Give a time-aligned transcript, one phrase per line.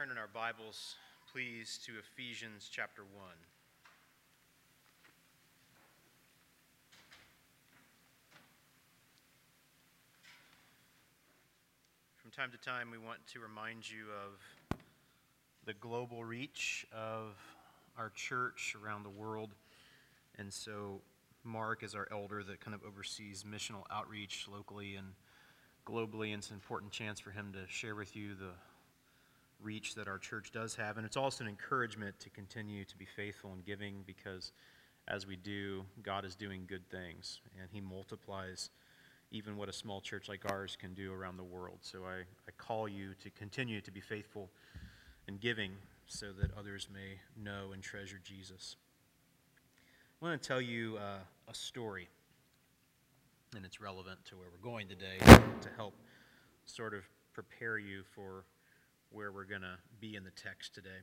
[0.00, 0.94] turn in our Bibles,
[1.30, 3.22] please, to Ephesians chapter 1.
[12.16, 14.78] From time to time, we want to remind you of
[15.66, 17.36] the global reach of
[17.98, 19.50] our church around the world.
[20.38, 21.02] And so,
[21.44, 25.08] Mark is our elder that kind of oversees missional outreach locally and
[25.86, 28.52] globally, and it's an important chance for him to share with you the
[29.62, 30.96] reach that our church does have.
[30.96, 34.52] And it's also an encouragement to continue to be faithful in giving because
[35.08, 38.70] as we do, God is doing good things and He multiplies
[39.32, 41.78] even what a small church like ours can do around the world.
[41.82, 44.50] So I, I call you to continue to be faithful
[45.28, 45.72] in giving
[46.06, 48.76] so that others may know and treasure Jesus.
[50.20, 52.08] I want to tell you uh, a story,
[53.54, 55.94] and it's relevant to where we're going today to help
[56.66, 58.44] sort of prepare you for
[59.10, 61.02] where we're going to be in the text today.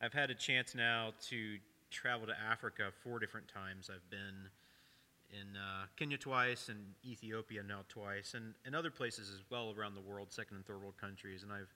[0.00, 1.58] I've had a chance now to
[1.90, 3.90] travel to Africa four different times.
[3.92, 4.50] I've been
[5.30, 9.94] in uh, Kenya twice and Ethiopia now twice, and, and other places as well around
[9.94, 11.42] the world, second and third world countries.
[11.42, 11.72] And I've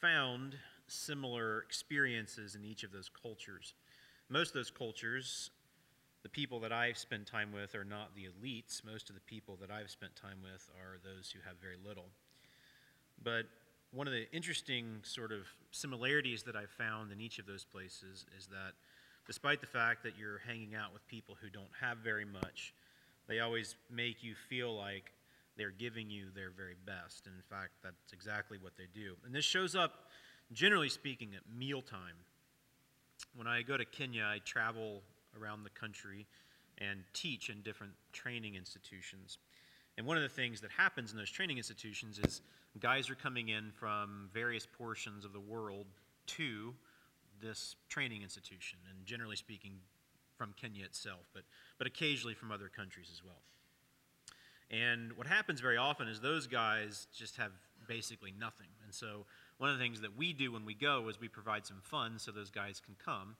[0.00, 3.74] found similar experiences in each of those cultures.
[4.28, 5.50] Most of those cultures,
[6.22, 8.84] the people that I've spent time with are not the elites.
[8.84, 12.06] Most of the people that I've spent time with are those who have very little.
[13.22, 13.46] But
[13.92, 18.26] one of the interesting sort of similarities that I've found in each of those places
[18.38, 18.72] is that
[19.26, 22.74] despite the fact that you're hanging out with people who don't have very much,
[23.28, 25.12] they always make you feel like
[25.56, 27.26] they're giving you their very best.
[27.26, 29.16] And in fact, that's exactly what they do.
[29.26, 30.08] And this shows up,
[30.52, 32.16] generally speaking, at mealtime.
[33.34, 35.02] When I go to Kenya, I travel
[35.38, 36.26] around the country
[36.78, 39.38] and teach in different training institutions.
[39.96, 42.40] And one of the things that happens in those training institutions is
[42.78, 45.86] guys are coming in from various portions of the world
[46.26, 46.74] to
[47.40, 49.80] this training institution, and generally speaking,
[50.36, 51.42] from Kenya itself, but,
[51.78, 53.42] but occasionally from other countries as well.
[54.70, 57.52] And what happens very often is those guys just have
[57.88, 58.68] basically nothing.
[58.84, 59.26] And so,
[59.56, 62.22] one of the things that we do when we go is we provide some funds
[62.22, 63.34] so those guys can come.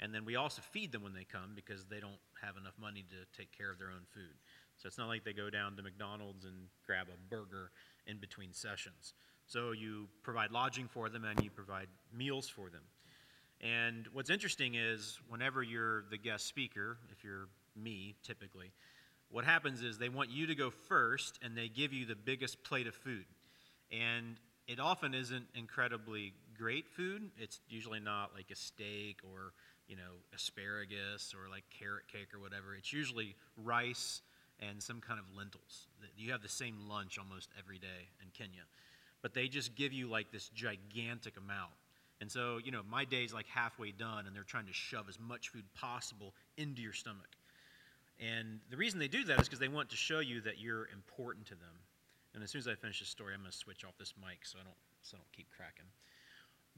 [0.00, 3.04] And then we also feed them when they come because they don't have enough money
[3.08, 4.34] to take care of their own food.
[4.82, 6.54] So it's not like they go down to McDonald's and
[6.84, 7.70] grab a burger
[8.08, 9.14] in between sessions.
[9.46, 12.82] So you provide lodging for them and you provide meals for them.
[13.60, 18.72] And what's interesting is whenever you're the guest speaker, if you're me typically,
[19.30, 22.64] what happens is they want you to go first and they give you the biggest
[22.64, 23.24] plate of food.
[23.92, 24.34] And
[24.66, 27.30] it often isn't incredibly great food.
[27.38, 29.52] It's usually not like a steak or,
[29.86, 32.74] you know, asparagus or like carrot cake or whatever.
[32.74, 34.22] It's usually rice
[34.68, 35.86] and some kind of lentils.
[36.16, 38.62] You have the same lunch almost every day in Kenya.
[39.22, 41.72] But they just give you like this gigantic amount.
[42.20, 45.18] And so, you know, my day's like halfway done and they're trying to shove as
[45.18, 47.36] much food possible into your stomach.
[48.20, 50.88] And the reason they do that is because they want to show you that you're
[50.92, 51.74] important to them.
[52.34, 54.38] And as soon as I finish this story, I'm going to switch off this mic
[54.44, 55.86] so I don't so I don't keep cracking.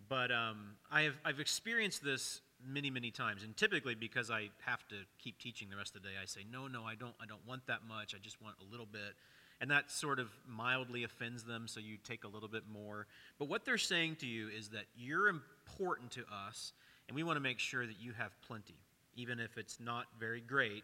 [0.08, 3.42] But um, I have I've experienced this many many times.
[3.42, 6.40] And typically because i have to keep teaching the rest of the day i say
[6.50, 8.14] no no i don't i don't want that much.
[8.14, 9.14] I just want a little bit.
[9.60, 13.06] And that sort of mildly offends them so you take a little bit more.
[13.38, 16.72] But what they're saying to you is that you're important to us
[17.08, 18.76] and we want to make sure that you have plenty
[19.16, 20.82] even if it's not very great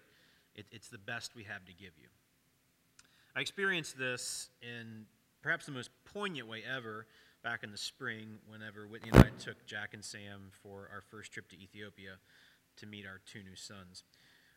[0.55, 2.09] it, it's the best we have to give you.
[3.37, 5.07] I experienced this in
[5.43, 7.07] perhaps the most poignant way ever
[7.43, 11.33] back in the spring whenever Whitney and I took Jack and Sam for our first
[11.33, 12.17] trip to Ethiopia
[12.77, 14.05] to meet our two new sons.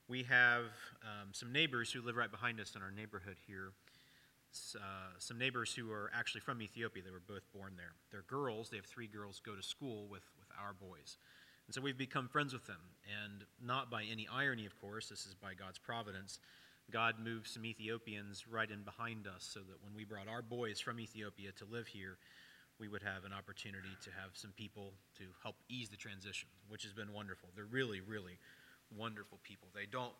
[0.08, 0.66] We have
[1.02, 3.72] um, some neighbors who live right behind us in our neighborhood here.
[4.76, 4.80] Uh,
[5.18, 7.02] some neighbors who are actually from Ethiopia.
[7.04, 7.94] They were both born there.
[8.12, 8.70] They're girls.
[8.70, 11.18] They have three girls go to school with, with our boys.
[11.66, 12.82] And so we've become friends with them.
[13.24, 16.40] And not by any irony, of course, this is by God's providence.
[16.92, 20.80] God moved some Ethiopians right in behind us so that when we brought our boys
[20.80, 22.18] from Ethiopia to live here,
[22.80, 26.84] we would have an opportunity to have some people to help ease the transition, which
[26.84, 27.50] has been wonderful.
[27.56, 28.38] They're really, really
[28.98, 29.68] wonderful people.
[29.74, 30.14] They don't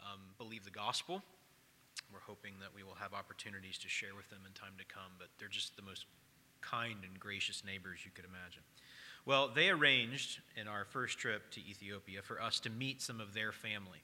[0.00, 1.22] um, believe the gospel.
[2.12, 5.12] We're hoping that we will have opportunities to share with them in time to come,
[5.18, 6.06] but they're just the most
[6.60, 8.62] kind and gracious neighbors you could imagine.
[9.26, 13.34] Well, they arranged in our first trip to Ethiopia for us to meet some of
[13.34, 14.02] their family.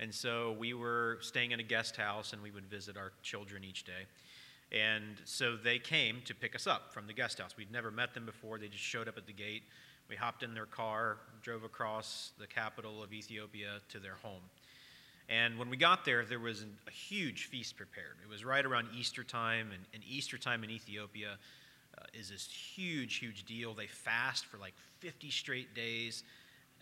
[0.00, 3.64] And so we were staying in a guest house and we would visit our children
[3.64, 4.06] each day.
[4.70, 7.56] And so they came to pick us up from the guest house.
[7.56, 8.58] We'd never met them before.
[8.58, 9.62] They just showed up at the gate.
[10.08, 14.42] We hopped in their car, drove across the capital of Ethiopia to their home.
[15.28, 18.16] And when we got there, there was a huge feast prepared.
[18.22, 21.36] It was right around Easter time, and, and Easter time in Ethiopia,
[21.98, 23.74] uh, is this huge, huge deal.
[23.74, 26.22] They fast for like 50 straight days.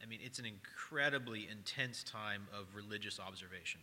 [0.00, 3.80] I mean, it's an incredibly intense time of religious observation.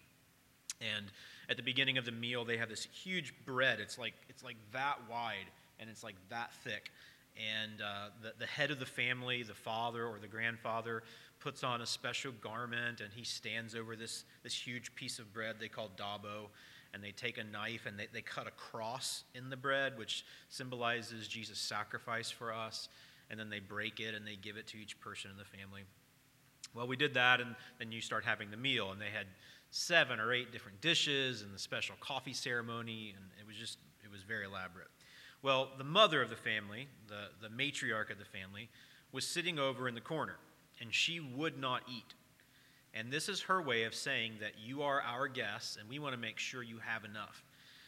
[0.82, 1.06] And
[1.50, 3.80] at the beginning of the meal, they have this huge bread.
[3.80, 5.48] It's like, it's like that wide
[5.80, 6.92] and it's like that thick.
[7.36, 11.04] And uh, the, the head of the family, the father or the grandfather,
[11.40, 15.56] puts on a special garment and he stands over this, this huge piece of bread
[15.60, 16.50] they call dabo.
[16.94, 20.26] And they take a knife and they, they cut a cross in the bread, which
[20.50, 22.88] symbolizes Jesus' sacrifice for us.
[23.32, 25.82] And then they break it and they give it to each person in the family.
[26.76, 29.28] Well, we did that, and then you start having the meal, and they had
[29.74, 34.12] seven or eight different dishes and the special coffee ceremony, and it was just, it
[34.12, 34.88] was very elaborate.
[35.42, 38.70] Well, the mother of the family, the, the matriarch of the family,
[39.12, 40.36] was sitting over in the corner,
[40.80, 42.14] and she would not eat.
[42.94, 46.14] And this is her way of saying that you are our guests, and we want
[46.14, 47.44] to make sure you have enough.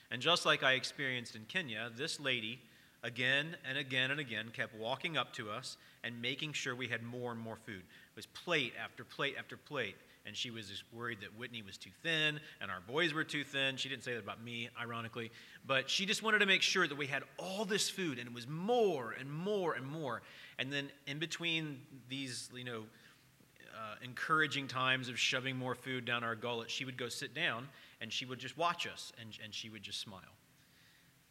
[0.10, 2.60] And just like I experienced in Kenya, this lady,
[3.04, 7.04] again and again and again, kept walking up to us and making sure we had
[7.04, 7.84] more and more food.
[7.84, 9.96] It was plate after plate after plate
[10.26, 13.78] and she was worried that Whitney was too thin and our boys were too thin.
[13.78, 15.32] She didn't say that about me, ironically,
[15.68, 18.34] but she just wanted to make sure that we had all this food and it
[18.34, 20.22] was more and more and more.
[20.58, 21.80] And then in between
[22.10, 22.84] these, you know,
[23.76, 27.68] uh, encouraging times of shoving more food down our gullet, she would go sit down
[28.02, 30.22] and she would just watch us and, and she would just smile.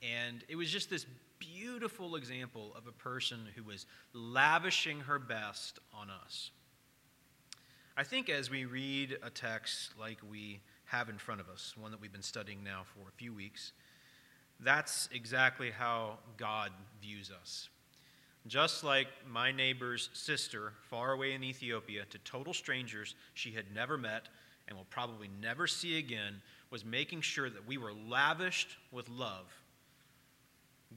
[0.02, 1.06] And it was just this
[1.38, 6.50] beautiful example of a person who was lavishing her best on us.
[7.96, 11.92] I think as we read a text like we have in front of us, one
[11.92, 13.70] that we've been studying now for a few weeks,
[14.58, 17.68] that's exactly how God views us.
[18.48, 23.96] Just like my neighbor's sister, far away in Ethiopia, to total strangers she had never
[23.96, 24.28] met
[24.66, 29.46] and will probably never see again, was making sure that we were lavished with love.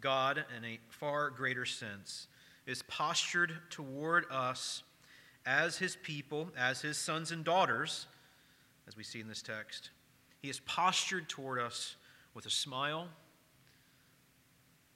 [0.01, 2.27] God, in a far greater sense,
[2.65, 4.81] is postured toward us
[5.47, 8.05] as his people, as his sons and daughters,
[8.85, 9.91] as we see in this text.
[10.41, 11.95] He is postured toward us
[12.33, 13.07] with a smile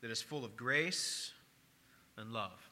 [0.01, 1.31] that is full of grace
[2.18, 2.69] and love.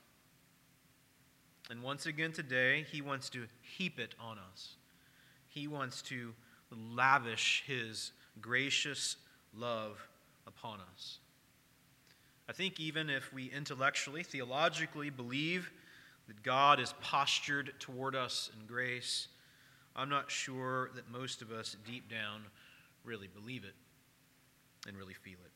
[1.69, 4.75] And once again today, he wants to heap it on us.
[5.47, 6.33] He wants to
[6.71, 8.11] lavish his
[8.41, 9.15] gracious
[9.55, 10.05] love
[10.45, 11.19] upon us.
[12.49, 15.71] I think even if we intellectually, theologically believe
[16.29, 19.27] that God is postured toward us in grace,
[19.95, 22.43] I'm not sure that most of us deep down
[23.03, 23.73] really believe it
[24.87, 25.51] and really feel it.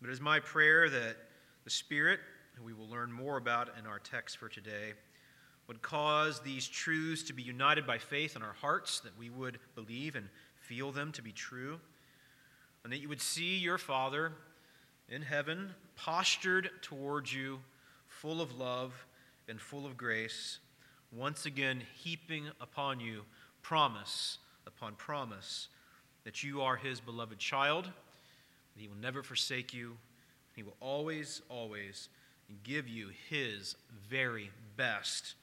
[0.00, 1.16] But it is my prayer that
[1.62, 2.18] the Spirit,
[2.56, 4.94] who we will learn more about in our text for today,
[5.68, 9.60] would cause these truths to be united by faith in our hearts, that we would
[9.76, 11.78] believe and feel them to be true,
[12.82, 14.32] and that you would see your Father
[15.08, 17.60] in heaven postured towards you,
[18.08, 18.92] full of love
[19.48, 20.58] and full of grace,
[21.10, 23.22] once again heaping upon you
[23.62, 25.68] promise upon promise
[26.24, 29.96] that you are his beloved child, that he will never forsake you,
[30.54, 32.08] he will always, always
[32.62, 33.76] give you his
[34.08, 35.34] very best.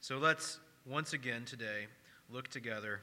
[0.00, 1.86] So let's once again today
[2.30, 3.00] look together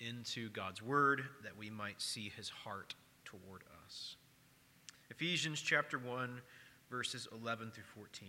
[0.00, 2.94] into God's word that we might see his heart
[3.24, 4.16] toward us.
[5.10, 6.40] Ephesians chapter 1
[6.90, 8.28] verses 11 through 14.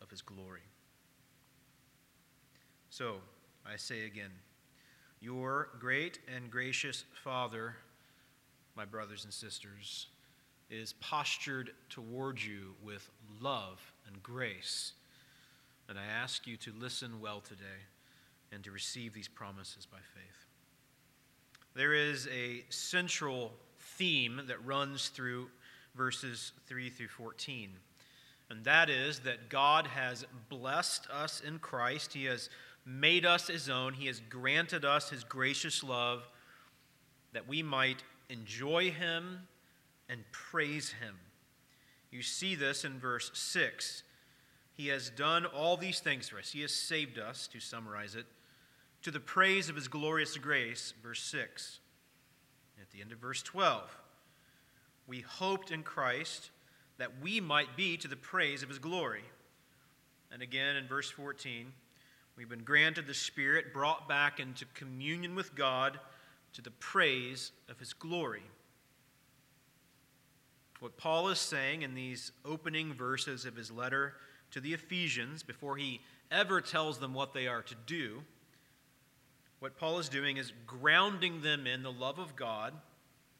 [0.00, 0.62] of his glory.
[2.90, 3.16] So,
[3.66, 4.30] I say again,
[5.20, 7.76] your great and gracious Father,
[8.76, 10.06] my brothers and sisters,
[10.70, 14.92] is postured toward you with love and grace.
[15.88, 17.86] And I ask you to listen well today
[18.52, 20.46] and to receive these promises by faith.
[21.74, 25.48] There is a central theme that runs through
[25.94, 27.70] verses 3 through 14
[28.50, 32.14] and that is that God has blessed us in Christ.
[32.14, 32.48] He has
[32.86, 33.92] made us his own.
[33.92, 36.26] He has granted us his gracious love
[37.32, 39.40] that we might enjoy him
[40.08, 41.16] and praise him.
[42.10, 44.02] You see this in verse 6.
[44.74, 46.52] He has done all these things for us.
[46.52, 48.24] He has saved us, to summarize it,
[49.02, 51.80] to the praise of his glorious grace, verse 6.
[52.80, 53.94] At the end of verse 12,
[55.06, 56.50] we hoped in Christ
[56.98, 59.24] that we might be to the praise of his glory.
[60.30, 61.72] And again in verse 14,
[62.36, 65.98] we've been granted the Spirit, brought back into communion with God
[66.52, 68.42] to the praise of his glory.
[70.80, 74.14] What Paul is saying in these opening verses of his letter
[74.52, 76.00] to the Ephesians, before he
[76.30, 78.22] ever tells them what they are to do,
[79.58, 82.74] what Paul is doing is grounding them in the love of God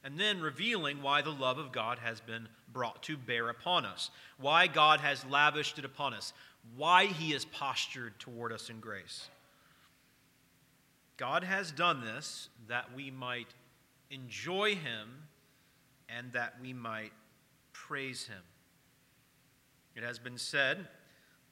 [0.03, 4.11] and then revealing why the love of God has been brought to bear upon us,
[4.39, 6.33] why God has lavished it upon us,
[6.75, 9.27] why he is postured toward us in grace.
[11.17, 13.47] God has done this that we might
[14.09, 15.09] enjoy him
[16.07, 17.11] and that we might
[17.73, 18.41] praise him.
[19.95, 20.87] It has been said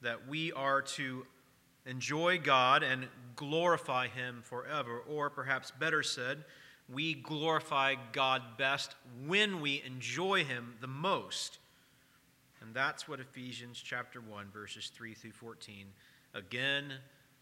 [0.00, 1.26] that we are to
[1.84, 6.44] enjoy God and glorify him forever, or perhaps better said,
[6.92, 8.94] we glorify God best
[9.26, 11.58] when we enjoy Him the most.
[12.60, 15.86] And that's what Ephesians chapter 1, verses 3 through 14,
[16.34, 16.92] again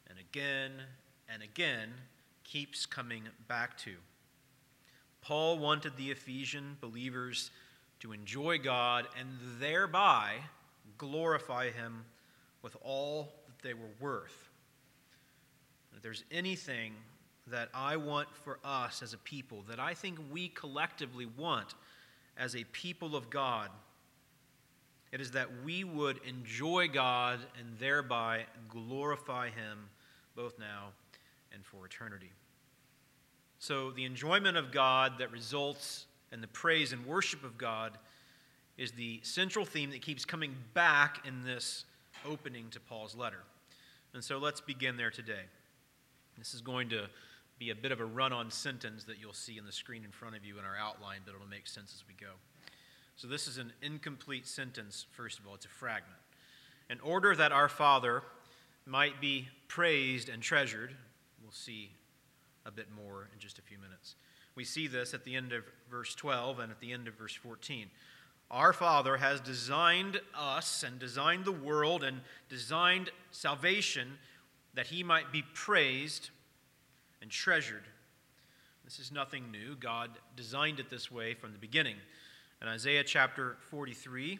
[0.09, 0.73] and again
[1.29, 1.91] and again
[2.45, 3.95] keeps coming back to.
[5.23, 7.51] Paul wanted the Ephesian believers
[8.01, 10.35] to enjoy God and thereby
[10.99, 12.05] glorify Him
[12.63, 14.49] with all that they were worth.
[15.97, 16.93] If there's anything
[17.51, 21.75] that I want for us as a people, that I think we collectively want
[22.37, 23.71] as a people of God.
[25.13, 29.89] It is that we would enjoy God and thereby glorify Him
[30.35, 30.89] both now
[31.53, 32.31] and for eternity.
[33.59, 37.97] So, the enjoyment of God that results in the praise and worship of God
[38.77, 41.85] is the central theme that keeps coming back in this
[42.29, 43.43] opening to Paul's letter.
[44.13, 45.45] And so, let's begin there today.
[46.37, 47.07] This is going to
[47.59, 50.11] be a bit of a run on sentence that you'll see in the screen in
[50.11, 52.33] front of you in our outline, but it'll make sense as we go.
[53.17, 56.19] So, this is an incomplete sentence, first of all, it's a fragment.
[56.91, 58.23] In order that our Father
[58.85, 60.95] might be praised and treasured,
[61.43, 61.91] we'll see
[62.67, 64.17] a bit more in just a few minutes.
[64.55, 67.35] We see this at the end of verse 12 and at the end of verse
[67.35, 67.89] 14.
[68.51, 74.19] Our Father has designed us and designed the world and designed salvation
[74.75, 76.31] that he might be praised
[77.27, 77.83] and treasured.
[78.85, 79.75] This is nothing new.
[79.75, 81.97] God designed it this way from the beginning.
[82.63, 84.39] In Isaiah chapter 43,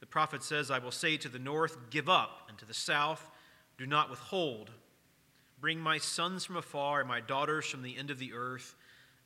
[0.00, 3.30] the prophet says, I will say to the north, Give up, and to the south,
[3.78, 4.72] Do not withhold.
[5.58, 8.74] Bring my sons from afar and my daughters from the end of the earth,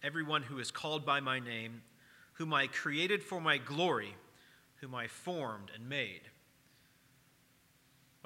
[0.05, 1.83] everyone who is called by my name,
[2.35, 4.15] whom I created for my glory,
[4.77, 6.21] whom I formed and made.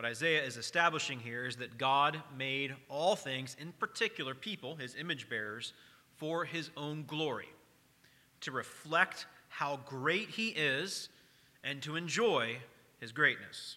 [0.00, 4.94] What Isaiah is establishing here is that God made all things, in particular people, his
[4.94, 5.74] image bearers,
[6.16, 7.50] for his own glory,
[8.40, 11.10] to reflect how great he is
[11.62, 12.56] and to enjoy
[12.98, 13.76] his greatness.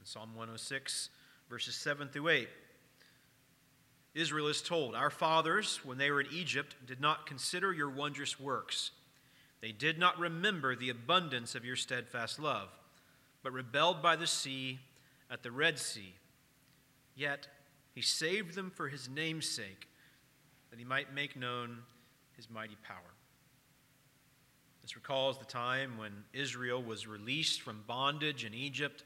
[0.00, 1.08] In Psalm 106,
[1.48, 2.48] verses 7 through 8,
[4.16, 8.40] Israel is told, Our fathers, when they were in Egypt, did not consider your wondrous
[8.40, 8.90] works.
[9.60, 12.70] They did not remember the abundance of your steadfast love,
[13.44, 14.80] but rebelled by the sea
[15.30, 16.14] at the Red Sea.
[17.14, 17.48] Yet
[17.94, 19.88] he saved them for his name's sake,
[20.70, 21.78] that he might make known
[22.36, 23.14] his mighty power.
[24.82, 29.04] This recalls the time when Israel was released from bondage in Egypt,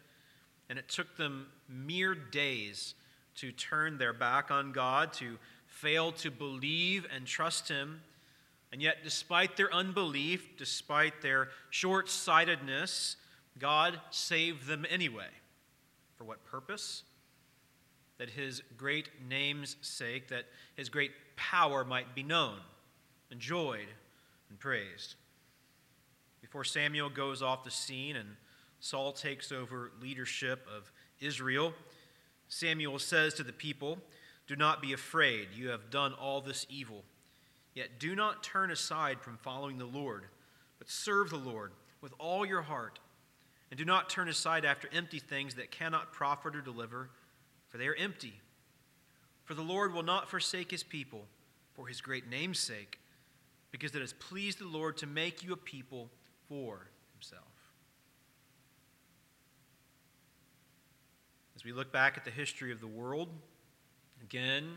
[0.69, 2.95] and it took them mere days
[3.37, 8.01] to turn their back on God, to fail to believe and trust him.
[8.71, 13.17] And yet, despite their unbelief, despite their short sightedness,
[13.59, 15.29] God saved them anyway.
[16.23, 17.03] For what purpose?
[18.19, 20.45] That his great name's sake, that
[20.77, 22.59] his great power might be known,
[23.33, 23.89] enjoyed,
[24.49, 25.17] and praised.
[26.41, 28.37] Before Samuel goes off the scene and
[28.79, 31.73] Saul takes over leadership of Israel,
[32.47, 33.99] Samuel says to the people,
[34.47, 37.03] Do not be afraid, you have done all this evil.
[37.75, 40.27] Yet do not turn aside from following the Lord,
[40.79, 43.01] but serve the Lord with all your heart
[43.73, 47.09] and do not turn aside after empty things that cannot profit or deliver,
[47.71, 48.35] for they are empty.
[49.45, 51.25] For the Lord will not forsake his people
[51.73, 53.01] for his great name's sake,
[53.71, 56.11] because it has pleased the Lord to make you a people
[56.51, 57.47] for himself.
[61.57, 63.31] As we look back at the history of the world,
[64.23, 64.69] again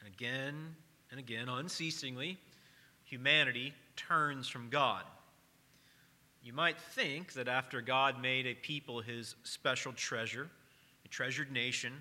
[0.00, 0.76] and again
[1.10, 2.36] and again, unceasingly,
[3.04, 5.04] humanity turns from God.
[6.42, 10.48] You might think that after God made a people his special treasure,
[11.04, 11.92] a treasured nation,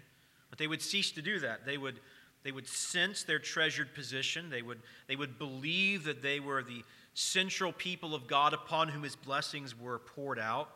[0.50, 1.65] that they would cease to do that.
[1.65, 2.00] They would,
[2.44, 4.50] they would sense their treasured position.
[4.50, 9.03] They would, they would believe that they were the central people of God upon whom
[9.03, 10.70] his blessings were poured out.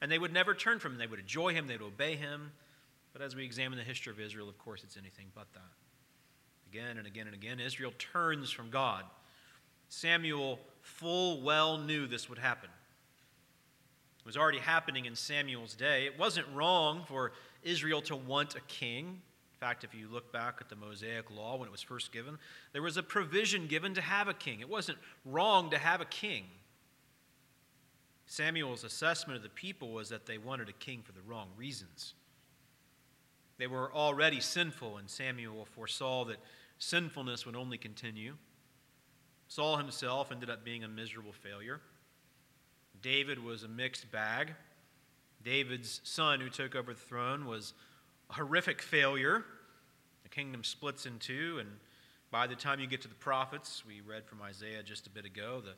[0.00, 0.98] And they would never turn from him.
[0.98, 2.52] They would enjoy him, they would obey him.
[3.12, 5.60] But as we examine the history of Israel, of course, it's anything but that.
[6.72, 9.04] Again and again and again, Israel turns from God.
[9.88, 12.70] Samuel full well knew this would happen.
[14.24, 16.06] It was already happening in Samuel's day.
[16.06, 19.04] It wasn't wrong for Israel to want a king.
[19.04, 22.38] In fact, if you look back at the Mosaic law when it was first given,
[22.72, 24.60] there was a provision given to have a king.
[24.60, 26.44] It wasn't wrong to have a king.
[28.24, 32.14] Samuel's assessment of the people was that they wanted a king for the wrong reasons.
[33.58, 36.38] They were already sinful, and Samuel foresaw that
[36.78, 38.36] sinfulness would only continue.
[39.48, 41.82] Saul himself ended up being a miserable failure.
[43.04, 44.54] David was a mixed bag.
[45.44, 47.74] David's son, who took over the throne, was
[48.30, 49.44] a horrific failure.
[50.22, 51.68] The kingdom splits in two, and
[52.30, 55.26] by the time you get to the prophets, we read from Isaiah just a bit
[55.26, 55.74] ago, the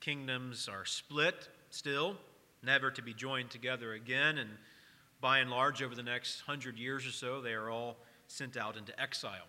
[0.00, 2.16] kingdoms are split still,
[2.60, 4.36] never to be joined together again.
[4.38, 4.50] And
[5.20, 8.76] by and large, over the next hundred years or so, they are all sent out
[8.76, 9.46] into exile.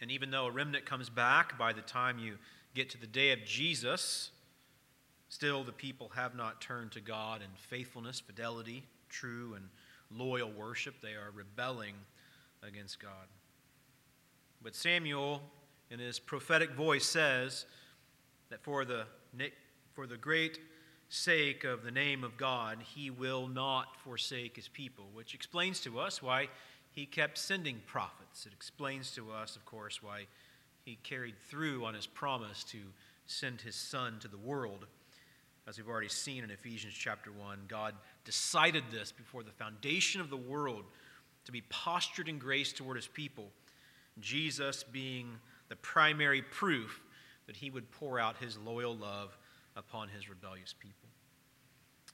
[0.00, 2.38] And even though a remnant comes back by the time you
[2.76, 4.30] get to the day of Jesus,
[5.32, 9.64] still the people have not turned to God in faithfulness, fidelity, true and
[10.10, 10.96] loyal worship.
[11.00, 11.94] They are rebelling
[12.62, 13.10] against God.
[14.62, 15.40] But Samuel,
[15.90, 17.64] in his prophetic voice, says
[18.50, 19.06] that for the,
[19.94, 20.58] for the great
[21.08, 25.98] sake of the name of God, he will not forsake his people, which explains to
[25.98, 26.48] us why
[26.90, 28.44] he kept sending prophets.
[28.44, 30.26] It explains to us, of course, why
[30.84, 32.80] he carried through on his promise to
[33.24, 34.84] send his son to the world.
[35.66, 40.28] As we've already seen in Ephesians chapter 1, God decided this before the foundation of
[40.28, 40.84] the world
[41.44, 43.50] to be postured in grace toward his people,
[44.20, 45.38] Jesus being
[45.68, 47.00] the primary proof
[47.46, 49.36] that he would pour out his loyal love
[49.76, 51.08] upon his rebellious people.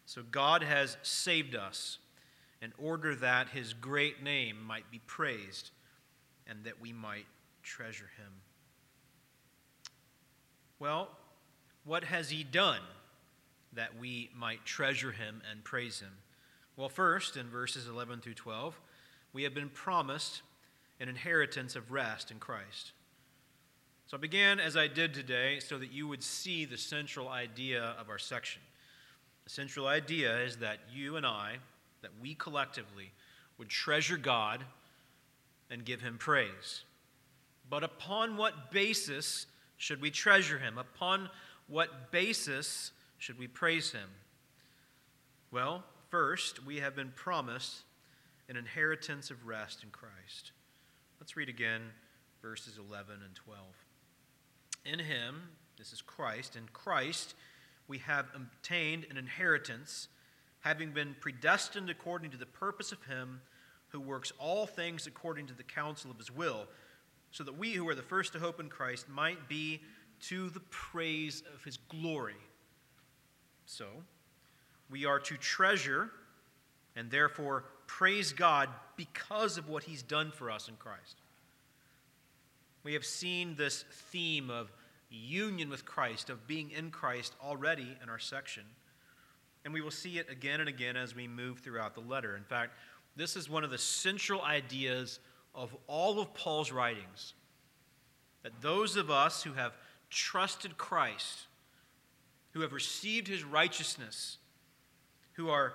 [0.04, 1.98] So God has saved us
[2.60, 5.70] in order that his great name might be praised
[6.46, 7.26] and that we might
[7.62, 8.32] treasure him.
[10.78, 11.08] Well,
[11.84, 12.80] what has he done
[13.72, 16.12] that we might treasure him and praise him?
[16.76, 18.78] Well, first, in verses 11 through 12,
[19.32, 20.42] we have been promised
[21.00, 22.92] an inheritance of rest in Christ.
[24.06, 27.94] So I began as I did today so that you would see the central idea
[28.00, 28.62] of our section.
[29.44, 31.56] The central idea is that you and I,
[32.02, 33.12] that we collectively
[33.58, 34.64] would treasure God
[35.70, 36.84] and give him praise.
[37.68, 40.78] But upon what basis should we treasure him?
[40.78, 41.28] Upon
[41.66, 44.08] what basis should we praise him?
[45.50, 47.82] Well, first, we have been promised
[48.48, 50.52] an inheritance of rest in Christ.
[51.20, 51.82] Let's read again
[52.40, 53.60] verses 11 and 12.
[54.84, 55.42] In him,
[55.76, 57.34] this is Christ, in Christ,
[57.88, 60.08] we have obtained an inheritance
[60.60, 63.40] having been predestined according to the purpose of Him
[63.88, 66.66] who works all things according to the counsel of His will,
[67.30, 69.80] so that we who are the first to hope in Christ might be
[70.20, 72.36] to the praise of His glory.
[73.70, 73.84] So,
[74.90, 76.10] we are to treasure
[76.96, 81.16] and therefore praise God because of what He's done for us in Christ.
[82.82, 84.72] We have seen this theme of
[85.10, 88.62] union with Christ, of being in Christ already in our section.
[89.66, 92.38] And we will see it again and again as we move throughout the letter.
[92.38, 92.72] In fact,
[93.16, 95.20] this is one of the central ideas
[95.54, 97.34] of all of Paul's writings
[98.42, 99.74] that those of us who have
[100.08, 101.48] trusted Christ,
[102.52, 104.38] who have received his righteousness,
[105.34, 105.74] who are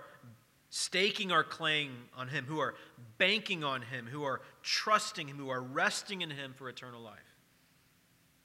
[0.70, 2.76] staking our claim on him, who are
[3.18, 7.20] banking on him, who are trusting him, who are resting in him for eternal life.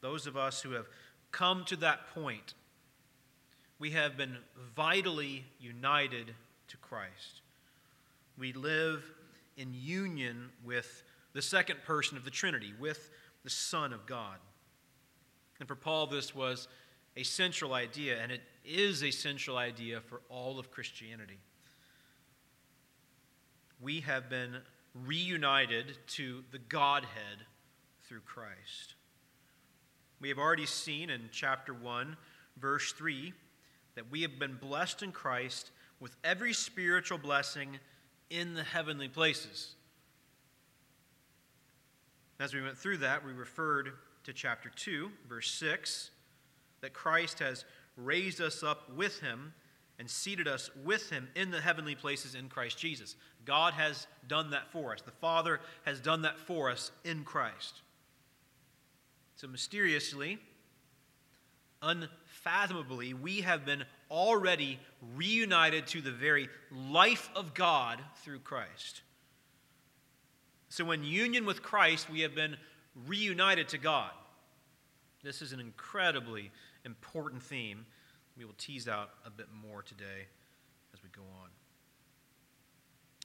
[0.01, 0.87] Those of us who have
[1.33, 2.55] come to that point
[3.79, 4.37] we have been
[4.75, 6.35] vitally united
[6.69, 7.43] to Christ.
[8.37, 9.05] We live
[9.57, 13.11] in union with the second person of the Trinity, with
[13.45, 14.37] the Son of God.
[15.61, 16.67] And for Paul, this was
[17.17, 21.39] a central idea, and it is a central idea for all of Christianity.
[23.81, 24.57] We have been
[25.07, 27.47] reunited to the Godhead
[28.05, 28.95] through Christ.
[30.21, 32.17] We have already seen in chapter 1,
[32.57, 33.33] verse 3
[33.95, 37.79] that we have been blessed in Christ with every spiritual blessing
[38.31, 39.75] in the heavenly places.
[42.41, 43.91] As we went through that, we referred
[44.25, 46.11] to chapter 2, verse 6,
[46.81, 47.65] that Christ has
[47.97, 49.53] raised us up with him
[49.99, 53.17] and seated us with him in the heavenly places in Christ Jesus.
[53.45, 55.01] God has done that for us.
[55.01, 57.81] The Father has done that for us in Christ.
[59.35, 60.39] So mysteriously,
[61.83, 64.79] unfathomably, we have been already
[65.17, 69.03] reunited to the very life of God through Christ.
[70.71, 72.57] So, in union with Christ, we have been
[73.07, 74.11] reunited to God.
[75.23, 76.51] This is an incredibly
[76.89, 77.87] important theme.
[78.37, 80.27] We will tease out a bit more today
[80.93, 81.51] as we go on.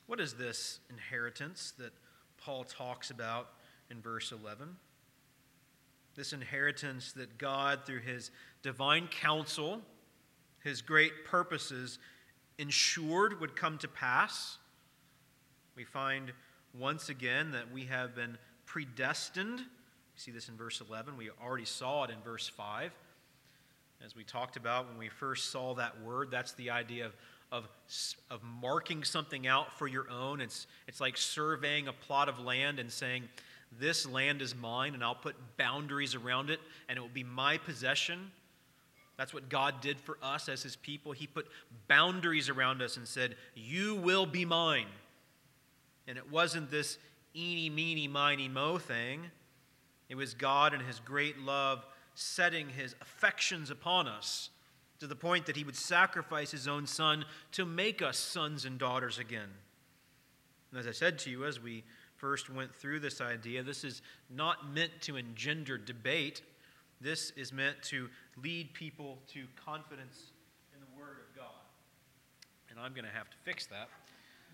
[0.06, 1.94] What is this inheritance that
[2.38, 3.50] Paul talks about
[3.90, 4.76] in verse 11?
[6.16, 8.30] This inheritance that God, through his
[8.62, 9.82] divine counsel,
[10.64, 12.00] his great purposes,
[12.60, 14.58] ensured would come to pass.
[15.76, 16.34] We find
[16.78, 19.62] once again that we have been predestined.
[20.16, 21.18] See this in verse 11.
[21.18, 22.92] We already saw it in verse 5.
[24.06, 27.16] As we talked about when we first saw that word, that's the idea of,
[27.54, 27.70] of,
[28.30, 30.42] of marking something out for your own.
[30.42, 33.24] It's, it's like surveying a plot of land and saying,
[33.80, 37.58] This land is mine, and I'll put boundaries around it, and it will be my
[37.58, 38.32] possession.
[39.16, 41.14] That's what God did for us as His people.
[41.14, 41.48] He put
[41.88, 44.88] boundaries around us and said, You will be mine.
[46.10, 46.98] And it wasn't this
[47.34, 49.22] eeny, meeny, miny, mo thing.
[50.10, 54.50] It was God and His great love setting His affections upon us
[55.00, 58.78] to the point that He would sacrifice His own Son to make us sons and
[58.78, 59.50] daughters again.
[60.72, 61.84] And as I said to you as we
[62.16, 66.42] first went through this idea, this is not meant to engender debate.
[67.02, 68.10] This is meant to
[68.42, 70.32] lead people to confidence
[70.74, 71.62] in the Word of God.
[72.72, 73.90] And I'm going to have to fix that.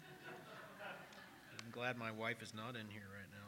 [0.83, 3.39] I'm glad my wife is not in here right now.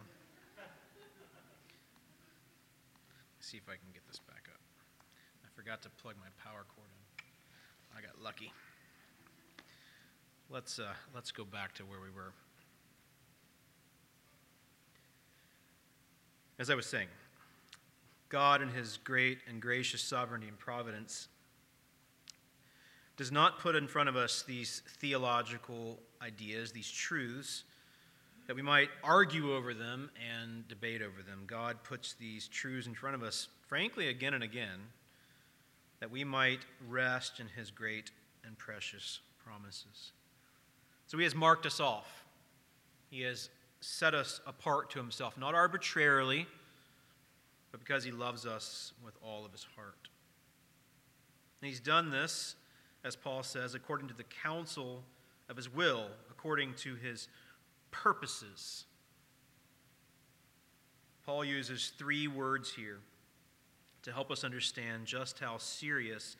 [3.38, 4.62] Let's see if I can get this back up.
[5.44, 7.98] I forgot to plug my power cord in.
[7.98, 8.54] I got lucky.
[10.50, 12.32] Let's, uh, let's go back to where we were.
[16.60, 17.10] As I was saying,
[18.30, 21.28] God, in His great and gracious sovereignty and providence,
[23.18, 27.66] does not put in front of us these theological ideas, these truths,
[28.52, 31.44] that we might argue over them and debate over them.
[31.48, 34.90] God puts these truths in front of us, frankly, again and again,
[36.02, 36.60] that we might
[36.90, 38.12] rest in His great
[38.46, 40.12] and precious promises.
[41.08, 42.26] So He has marked us off,
[43.10, 46.46] He has set us apart to Himself, not arbitrarily,
[47.72, 50.10] but because He loves us with all of His heart.
[51.62, 52.58] And He's done this,
[53.06, 55.06] as Paul says, according to the counsel
[55.48, 57.30] of His will, according to His
[57.91, 58.86] purposes.
[61.25, 62.99] Paul uses three words here
[64.04, 66.36] to help us understand just how serious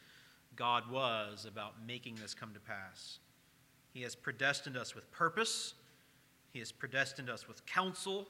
[0.56, 3.20] God was about making this come to pass.
[3.94, 5.76] He has predestined us with purpose,
[6.52, 8.28] He has predestined us with counsel,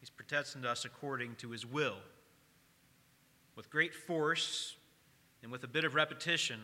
[0.00, 1.98] He's predestined us according to His will.
[3.54, 4.76] With great force
[5.42, 6.60] and with a bit of repetition,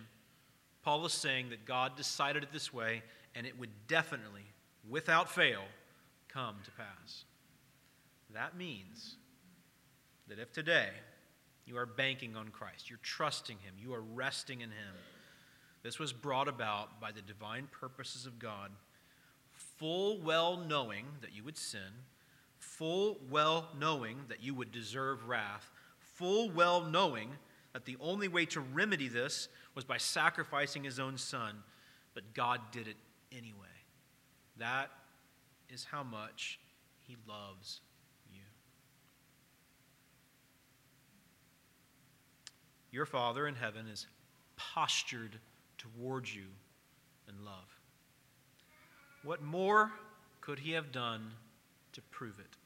[0.83, 3.03] Paul is saying that God decided it this way,
[3.35, 4.47] and it would definitely
[4.89, 5.63] without fail,
[6.29, 7.25] come to pass.
[8.35, 9.17] That means
[10.29, 10.91] that if today
[11.67, 14.95] you are banking on Christ, you're trusting Him, you are resting in Him,
[15.83, 18.71] this was brought about by the divine purposes of God,
[19.53, 22.05] full well knowing that you would sin,
[22.59, 27.31] full well knowing that you would deserve wrath, full well knowing
[27.73, 31.55] that the only way to remedy this was by sacrificing His own Son,
[32.15, 32.97] but God did it
[33.31, 33.68] anyway.
[34.59, 34.91] That
[35.69, 36.59] is how much
[37.07, 37.81] He loves
[38.33, 38.43] you.
[42.91, 44.07] Your Father in heaven is
[44.57, 45.39] postured
[45.77, 46.47] towards you
[47.29, 47.79] in love.
[49.23, 49.93] What more
[50.41, 51.31] could He have done
[51.93, 52.57] to prove it?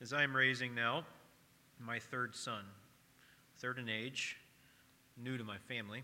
[0.00, 1.04] As I am raising now
[1.78, 2.64] my third son,
[3.58, 4.36] third in age,
[5.16, 6.02] new to my family,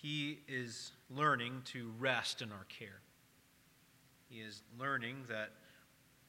[0.00, 3.00] he is learning to rest in our care.
[4.30, 5.50] He is learning that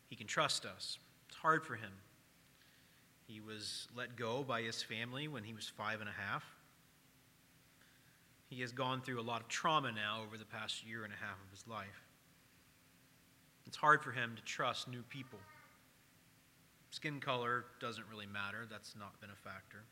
[0.07, 0.97] he can trust us.
[1.27, 1.91] It's hard for him.
[3.27, 6.43] He was let go by his family when he was five and a half.
[8.49, 11.23] He has gone through a lot of trauma now over the past year and a
[11.23, 12.07] half of his life.
[13.67, 15.37] It's hard for him to trust new people.
[16.89, 19.83] Skin color doesn't really matter, that's not been a factor.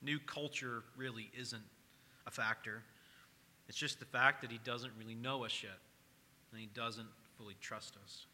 [0.00, 1.62] New culture really isn't
[2.26, 2.82] a factor.
[3.68, 5.78] It's just the fact that he doesn't really know us yet,
[6.52, 8.26] and he doesn't fully trust us.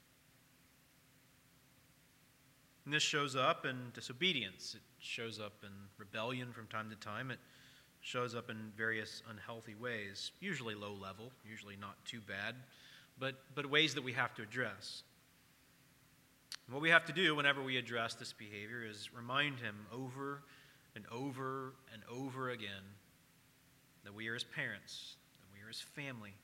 [2.84, 4.74] And this shows up in disobedience.
[4.74, 7.30] It shows up in rebellion from time to time.
[7.30, 7.38] It
[8.00, 12.56] shows up in various unhealthy ways, usually low level, usually not too bad,
[13.18, 15.04] but, but ways that we have to address.
[16.68, 20.42] What we have to do whenever we address this behavior is remind him over
[20.96, 22.82] and over and over again
[24.04, 25.16] that we are his parents,
[25.72, 26.34] his family,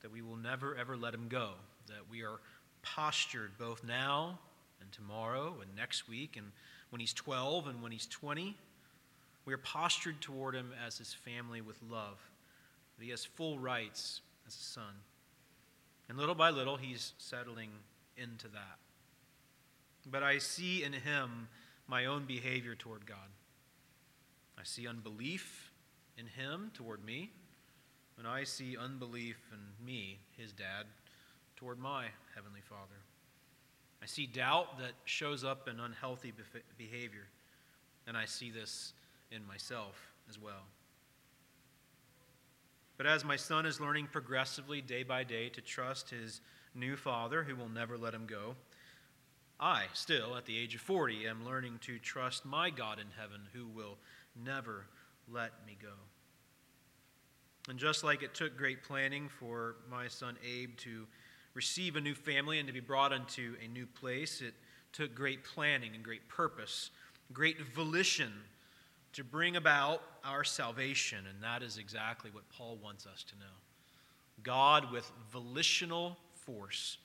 [0.00, 1.50] that we will never ever let him go,
[1.86, 2.40] that we are
[2.82, 4.38] postured both now
[4.80, 6.46] and tomorrow and next week and
[6.90, 8.56] when he's 12 and when he's 20.
[9.44, 12.18] We are postured toward him as his family with love,
[12.96, 14.94] that he has full rights as a son.
[16.08, 17.70] And little by little, he's settling
[18.16, 18.78] into that.
[20.10, 21.48] But I see in him
[21.86, 23.28] my own behavior toward God.
[24.58, 25.70] I see unbelief
[26.16, 27.30] in him toward me,
[28.18, 30.86] and I see unbelief in me, his dad,
[31.56, 33.00] toward my Heavenly Father.
[34.02, 36.32] I see doubt that shows up in unhealthy
[36.76, 37.26] behavior,
[38.06, 38.92] and I see this
[39.30, 39.94] in myself
[40.28, 40.66] as well.
[42.96, 46.40] But as my son is learning progressively, day by day, to trust his
[46.74, 48.56] new father who will never let him go,
[49.60, 53.42] I, still at the age of 40, am learning to trust my God in heaven
[53.52, 53.98] who will
[54.36, 54.86] never
[55.28, 55.94] let me go.
[57.68, 61.06] And just like it took great planning for my son Abe to
[61.52, 64.54] receive a new family and to be brought into a new place, it
[64.92, 66.90] took great planning and great purpose,
[67.32, 68.32] great volition
[69.12, 71.18] to bring about our salvation.
[71.28, 73.52] And that is exactly what Paul wants us to know.
[74.42, 76.96] God, with volitional force,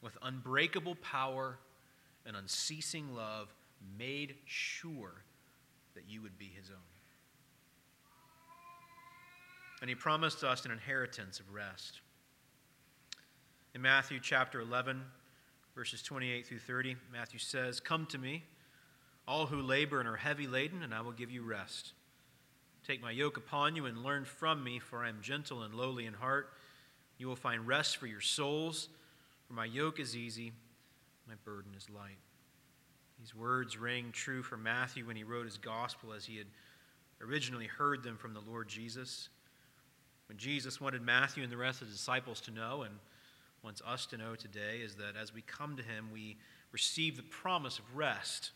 [0.00, 1.58] with unbreakable power
[2.26, 3.54] and unceasing love,
[3.98, 5.22] made sure
[5.94, 6.91] that you would be his own.
[9.82, 12.00] And he promised us an inheritance of rest.
[13.74, 15.02] In Matthew chapter 11,
[15.74, 18.44] verses 28 through 30, Matthew says, Come to me,
[19.26, 21.94] all who labor and are heavy laden, and I will give you rest.
[22.86, 26.06] Take my yoke upon you and learn from me, for I am gentle and lowly
[26.06, 26.50] in heart.
[27.18, 28.88] You will find rest for your souls,
[29.48, 30.52] for my yoke is easy,
[31.26, 32.18] my burden is light.
[33.18, 36.46] These words rang true for Matthew when he wrote his gospel as he had
[37.20, 39.28] originally heard them from the Lord Jesus.
[40.28, 42.94] When Jesus wanted Matthew and the rest of the disciples to know, and
[43.62, 46.36] wants us to know today, is that as we come to him, we
[46.72, 48.52] receive the promise of rest.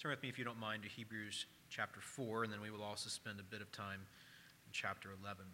[0.00, 2.82] Turn with me, if you don't mind, to Hebrews chapter 4, and then we will
[2.82, 4.00] also spend a bit of time
[4.66, 5.44] in chapter 11.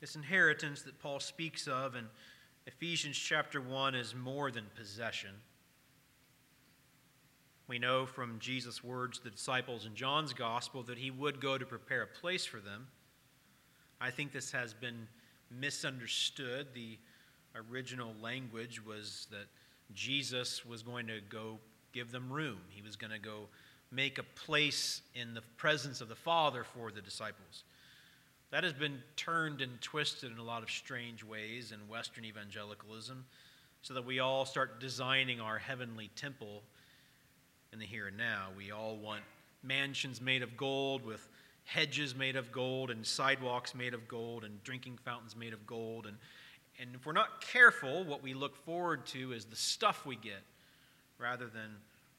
[0.00, 2.06] This inheritance that Paul speaks of in
[2.66, 5.30] Ephesians chapter 1 is more than possession.
[7.68, 11.56] We know from Jesus' words to the disciples in John's gospel that he would go
[11.56, 12.88] to prepare a place for them.
[14.00, 15.06] I think this has been
[15.50, 16.68] misunderstood.
[16.74, 16.98] The
[17.70, 19.46] original language was that
[19.94, 21.58] Jesus was going to go
[21.92, 22.58] give them room.
[22.68, 23.48] He was going to go
[23.90, 27.64] make a place in the presence of the Father for the disciples.
[28.50, 33.24] That has been turned and twisted in a lot of strange ways in Western evangelicalism
[33.82, 36.62] so that we all start designing our heavenly temple
[37.72, 38.48] in the here and now.
[38.56, 39.22] We all want
[39.62, 41.28] mansions made of gold with
[41.64, 46.06] hedges made of gold and sidewalks made of gold and drinking fountains made of gold
[46.06, 46.16] and
[46.80, 50.42] and if we're not careful, what we look forward to is the stuff we get
[51.18, 51.76] rather than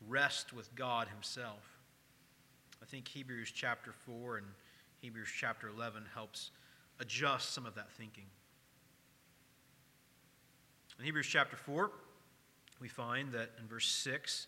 [0.07, 1.79] rest with God Himself.
[2.81, 4.47] I think Hebrews chapter 4 and
[5.01, 6.51] Hebrews chapter 11 helps
[6.99, 8.25] adjust some of that thinking.
[10.99, 11.91] In Hebrews chapter 4,
[12.79, 14.47] we find that in verse 6,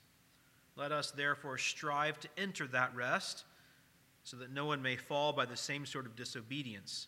[0.81, 3.43] Let us therefore strive to enter that rest
[4.23, 7.05] so that no one may fall by the same sort of disobedience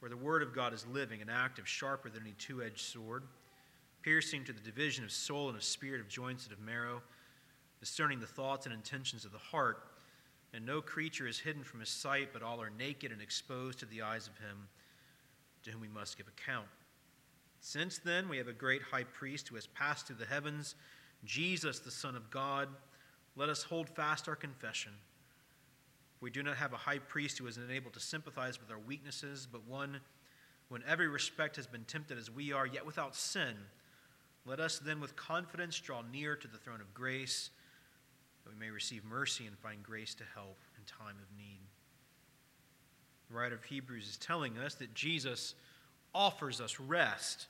[0.00, 3.22] where the word of God is living and active, sharper than any two edged sword,
[4.02, 7.00] piercing to the division of soul and of spirit, of joints and of marrow,
[7.80, 9.78] discerning the thoughts and intentions of the heart.
[10.52, 13.86] And no creature is hidden from his sight, but all are naked and exposed to
[13.86, 14.68] the eyes of him
[15.62, 16.68] to whom we must give account.
[17.60, 20.74] Since then, we have a great high priest who has passed through the heavens,
[21.24, 22.68] Jesus, the Son of God.
[23.36, 24.92] Let us hold fast our confession.
[26.20, 29.46] We do not have a high priest who is unable to sympathize with our weaknesses,
[29.50, 30.00] but one
[30.68, 33.54] who in every respect has been tempted as we are, yet without sin.
[34.46, 37.50] Let us then with confidence draw near to the throne of grace,
[38.44, 41.60] that we may receive mercy and find grace to help in time of need.
[43.28, 45.54] The writer of Hebrews is telling us that Jesus
[46.14, 47.48] offers us rest.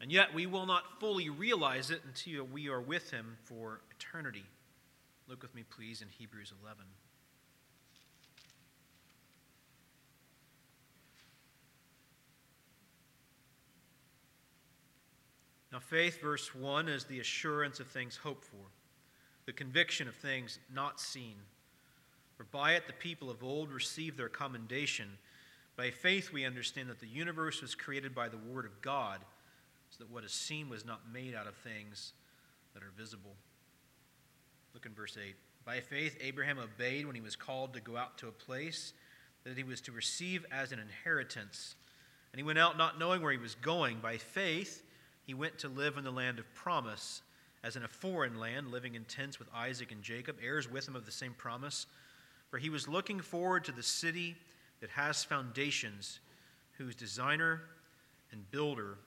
[0.00, 4.44] And yet we will not fully realize it until we are with him for eternity.
[5.28, 6.84] Look with me, please, in Hebrews 11.
[15.72, 18.70] Now, faith, verse 1, is the assurance of things hoped for,
[19.44, 21.34] the conviction of things not seen.
[22.36, 25.08] For by it the people of old received their commendation.
[25.76, 29.18] By faith we understand that the universe was created by the Word of God,
[29.96, 32.14] so that what is seen was not made out of things
[32.74, 33.36] that are visible.
[34.72, 35.36] Look in verse 8.
[35.64, 38.92] By faith Abraham obeyed when he was called to go out to a place
[39.44, 41.76] that he was to receive as an inheritance.
[42.32, 43.98] And he went out not knowing where he was going.
[44.00, 44.82] By faith,
[45.26, 47.22] he went to live in the land of promise,
[47.62, 50.96] as in a foreign land, living in tents with Isaac and Jacob, heirs with him
[50.96, 51.86] of the same promise.
[52.50, 54.34] For he was looking forward to the city
[54.80, 56.18] that has foundations,
[56.78, 57.60] whose designer
[58.32, 58.98] and builder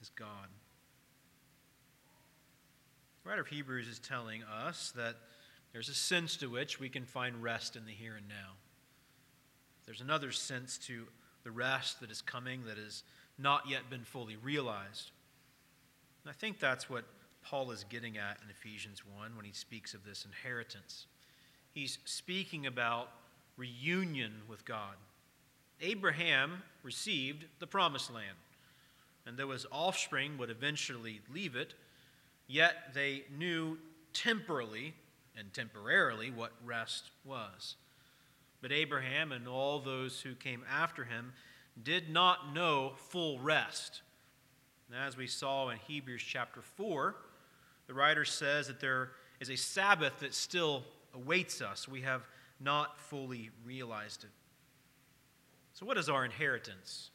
[0.00, 0.48] is God.
[3.22, 5.16] The writer of Hebrews is telling us that
[5.72, 8.54] there's a sense to which we can find rest in the here and now.
[9.84, 11.06] There's another sense to
[11.44, 13.02] the rest that is coming that has
[13.38, 15.10] not yet been fully realized.
[16.24, 17.04] And I think that's what
[17.42, 21.06] Paul is getting at in Ephesians 1 when he speaks of this inheritance.
[21.72, 23.10] He's speaking about
[23.56, 24.96] reunion with God.
[25.80, 28.36] Abraham received the promised land,
[29.28, 31.74] and though his offspring would eventually leave it,
[32.46, 33.76] yet they knew
[34.14, 34.94] temporally
[35.36, 37.76] and temporarily what rest was.
[38.62, 41.34] But Abraham and all those who came after him
[41.80, 44.02] did not know full rest.
[44.90, 47.14] And as we saw in Hebrews chapter 4,
[47.86, 49.10] the writer says that there
[49.40, 51.86] is a Sabbath that still awaits us.
[51.86, 52.26] We have
[52.58, 54.30] not fully realized it.
[55.74, 57.10] So, what is our inheritance?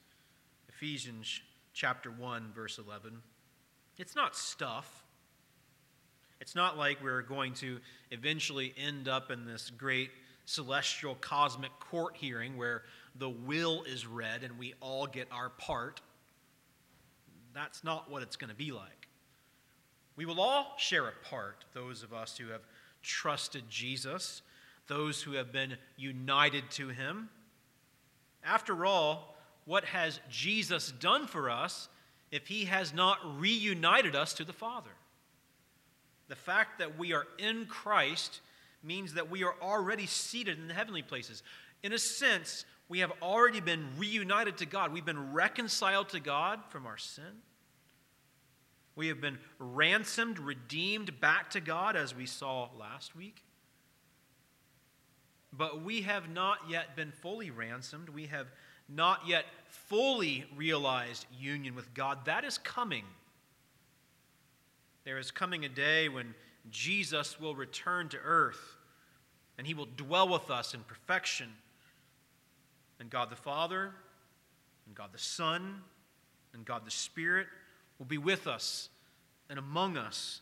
[0.69, 1.41] Ephesians
[1.73, 3.21] chapter 1, verse 11.
[3.97, 5.03] It's not stuff.
[6.39, 7.79] It's not like we're going to
[8.11, 10.09] eventually end up in this great
[10.45, 12.83] celestial cosmic court hearing where
[13.15, 16.01] the will is read and we all get our part.
[17.53, 19.07] That's not what it's going to be like.
[20.15, 22.61] We will all share a part, those of us who have
[23.01, 24.41] trusted Jesus,
[24.87, 27.29] those who have been united to him.
[28.43, 29.32] After all,
[29.65, 31.87] what has Jesus done for us
[32.31, 34.91] if he has not reunited us to the Father?
[36.27, 38.41] The fact that we are in Christ
[38.83, 41.43] means that we are already seated in the heavenly places.
[41.83, 44.91] In a sense, we have already been reunited to God.
[44.91, 47.41] We've been reconciled to God from our sin.
[48.95, 53.43] We have been ransomed, redeemed back to God, as we saw last week.
[55.51, 58.09] But we have not yet been fully ransomed.
[58.09, 58.47] We have
[58.89, 62.25] not yet fully realized union with God.
[62.25, 63.03] That is coming.
[65.03, 66.33] There is coming a day when
[66.69, 68.77] Jesus will return to earth
[69.57, 71.49] and he will dwell with us in perfection.
[72.99, 73.91] And God the Father,
[74.85, 75.81] and God the Son,
[76.53, 77.47] and God the Spirit
[77.99, 78.89] will be with us
[79.49, 80.41] and among us,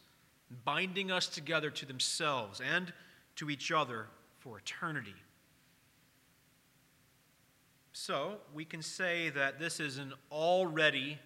[0.63, 2.93] binding us together to themselves and
[3.35, 4.07] to each other
[4.39, 5.15] for eternity.
[7.93, 11.19] So, we can say that this is an already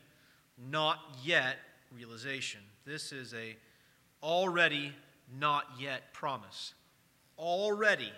[0.70, 1.58] not yet
[1.94, 2.62] realization.
[2.86, 3.56] This is a
[4.24, 4.94] already
[5.40, 6.74] not yet promise.
[7.38, 8.12] Already,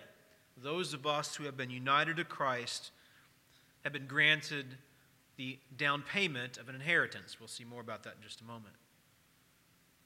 [0.56, 2.90] those of us who have been united to Christ
[3.84, 4.66] have been granted
[5.36, 7.38] the down payment of an inheritance.
[7.38, 8.74] We'll see more about that in just a moment.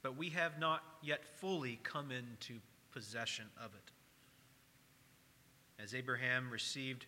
[0.02, 2.60] But we have not yet fully come into
[2.92, 3.90] possession of it.
[5.82, 7.06] As Abraham received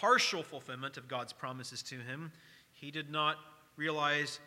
[0.00, 2.32] partial fulfillment of God's promises to him,
[2.72, 3.36] he did not
[3.76, 4.38] realize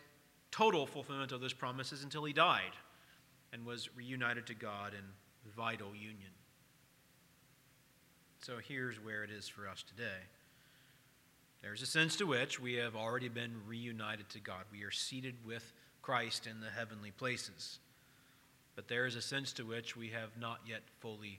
[0.50, 2.72] total fulfillment of those promises until he died
[3.52, 5.04] and was reunited to God in
[5.56, 6.30] vital union.
[8.42, 10.20] So here's where it is for us today.
[11.62, 14.64] There's a sense to which we have already been reunited to God.
[14.72, 17.78] We are seated with Christ in the heavenly places.
[18.76, 21.38] But there is a sense to which we have not yet fully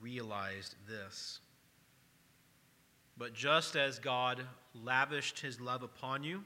[0.00, 1.38] realized this.
[3.16, 4.42] But just as God
[4.74, 6.44] lavished his love upon you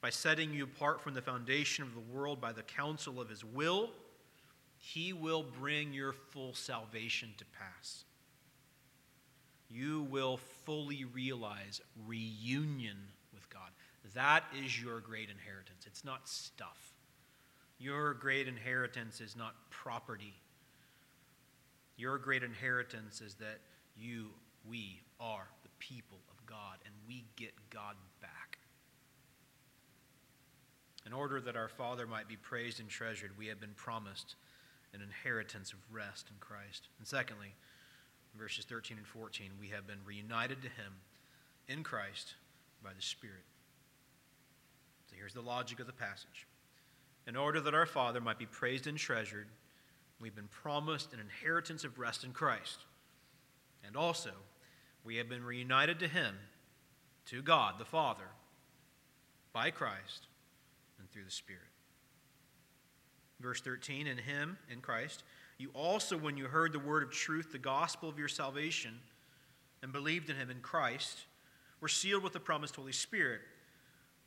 [0.00, 3.44] by setting you apart from the foundation of the world by the counsel of his
[3.44, 3.90] will,
[4.78, 8.04] he will bring your full salvation to pass.
[9.68, 12.96] You will fully realize reunion
[13.34, 13.70] with God.
[14.14, 15.84] That is your great inheritance.
[15.86, 16.92] It's not stuff.
[17.78, 20.34] Your great inheritance is not property.
[21.96, 23.58] Your great inheritance is that
[23.96, 24.28] you,
[24.68, 28.58] we, are the people of God, and we get God back.
[31.06, 34.34] in order that our Father might be praised and treasured, we have been promised
[34.92, 36.88] an inheritance of rest in Christ.
[36.98, 37.54] And secondly,
[38.36, 40.92] verses 13 and 14, we have been reunited to Him
[41.68, 42.34] in Christ
[42.82, 43.44] by the Spirit.
[45.08, 46.46] So here's the logic of the passage.
[47.28, 49.46] In order that our Father might be praised and treasured,
[50.20, 52.80] we've been promised an inheritance of rest in Christ.
[53.84, 54.30] And also,
[55.06, 56.34] we have been reunited to Him,
[57.26, 58.28] to God the Father,
[59.52, 60.26] by Christ
[60.98, 61.62] and through the Spirit.
[63.40, 65.22] Verse 13 In Him, in Christ,
[65.58, 68.94] you also, when you heard the word of truth, the gospel of your salvation,
[69.82, 71.20] and believed in Him in Christ,
[71.80, 73.40] were sealed with the promised Holy Spirit,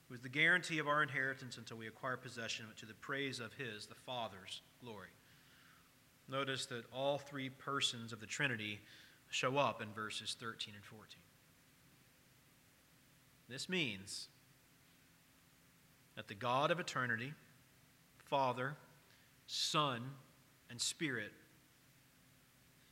[0.07, 2.93] who is the guarantee of our inheritance until we acquire possession of it to the
[2.95, 5.09] praise of His, the Father's glory.
[6.29, 8.79] Notice that all three persons of the Trinity
[9.29, 11.05] show up in verses 13 and 14.
[13.47, 14.27] This means
[16.15, 17.33] that the God of eternity,
[18.29, 18.75] Father,
[19.47, 20.01] Son,
[20.69, 21.31] and Spirit,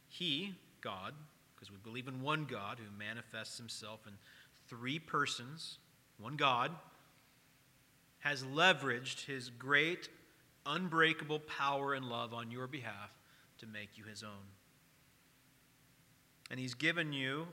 [0.07, 1.13] He, God,
[1.55, 4.13] because we believe in one God who manifests Himself in
[4.67, 5.77] three persons,
[6.19, 6.71] one God,
[8.19, 10.09] has leveraged His great,
[10.65, 13.11] unbreakable power and love on your behalf
[13.59, 14.56] to make you His own.
[16.49, 17.47] And He's given you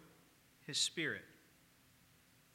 [0.67, 1.25] His Spirit.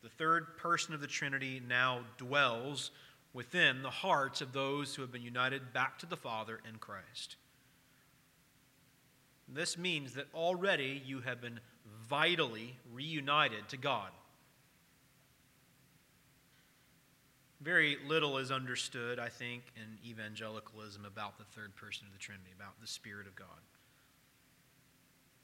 [0.02, 2.92] The third person of the Trinity now dwells
[3.34, 7.36] within the hearts of those who have been united back to the Father in Christ.
[9.48, 11.60] This means that already you have been
[12.08, 14.10] vitally reunited to God.
[17.62, 22.52] Very little is understood, I think, in evangelicalism about the third person of the Trinity,
[22.56, 23.48] about the Spirit of God.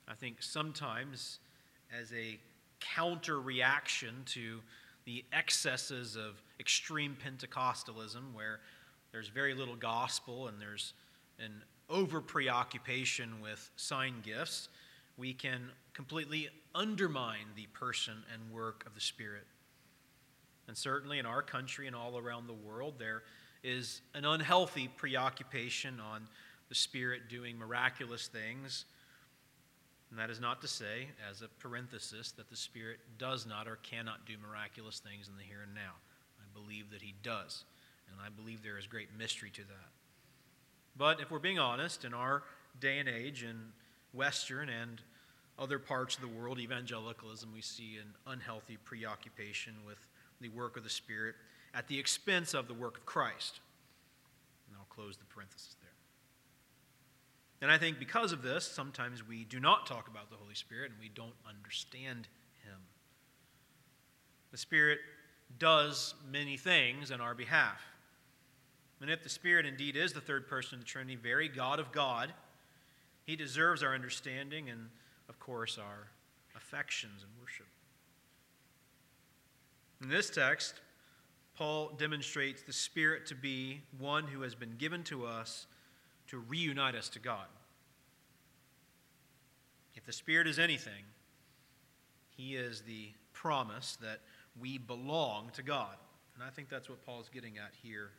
[0.08, 1.40] I think sometimes,
[1.98, 2.40] as a
[2.80, 4.62] counter reaction to
[5.06, 8.60] the excesses of extreme Pentecostalism, where
[9.12, 10.94] there's very little gospel and there's
[11.40, 14.70] an over preoccupation with sign gifts,
[15.18, 19.46] we can completely undermine the person and work of the Spirit.
[20.68, 23.24] And certainly in our country and all around the world, there
[23.64, 26.28] is an unhealthy preoccupation on
[26.70, 28.86] the Spirit doing miraculous things.
[30.16, 33.76] And that is not to say, as a parenthesis, that the Spirit does not or
[33.84, 35.92] cannot do miraculous things in the here and now.
[36.40, 37.66] I believe that He does.
[38.10, 39.90] And I believe there is great mystery to that.
[40.96, 42.44] But if we're being honest, in our
[42.80, 43.58] day and age, in
[44.14, 45.02] Western and
[45.60, 50.00] other parts of the world, evangelicalism, we see an unhealthy preoccupation with
[50.40, 51.36] the work of the Spirit
[51.74, 53.60] at the expense of the work of Christ.
[54.70, 55.85] And I'll close the parenthesis there.
[57.62, 60.92] And I think because of this, sometimes we do not talk about the Holy Spirit
[60.92, 62.28] and we don't understand
[62.64, 62.78] Him.
[64.52, 65.00] The Spirit
[65.58, 67.82] does many things in our behalf.
[69.02, 71.92] And if the Spirit indeed is the third person of the Trinity, very God of
[71.92, 72.34] God,
[73.26, 74.90] He deserves our understanding and,
[75.30, 76.08] of course, our
[76.56, 77.68] affections and worship.
[80.02, 80.76] In this text,
[81.56, 85.68] Paul demonstrates the Spirit to be one who has been given to us
[86.36, 87.46] to reunite us to God.
[89.96, 91.06] If the Spirit is anything,
[92.36, 94.20] He is the promise that
[94.60, 95.96] we belong to God.
[96.36, 98.12] And I think that's what Paul is getting at here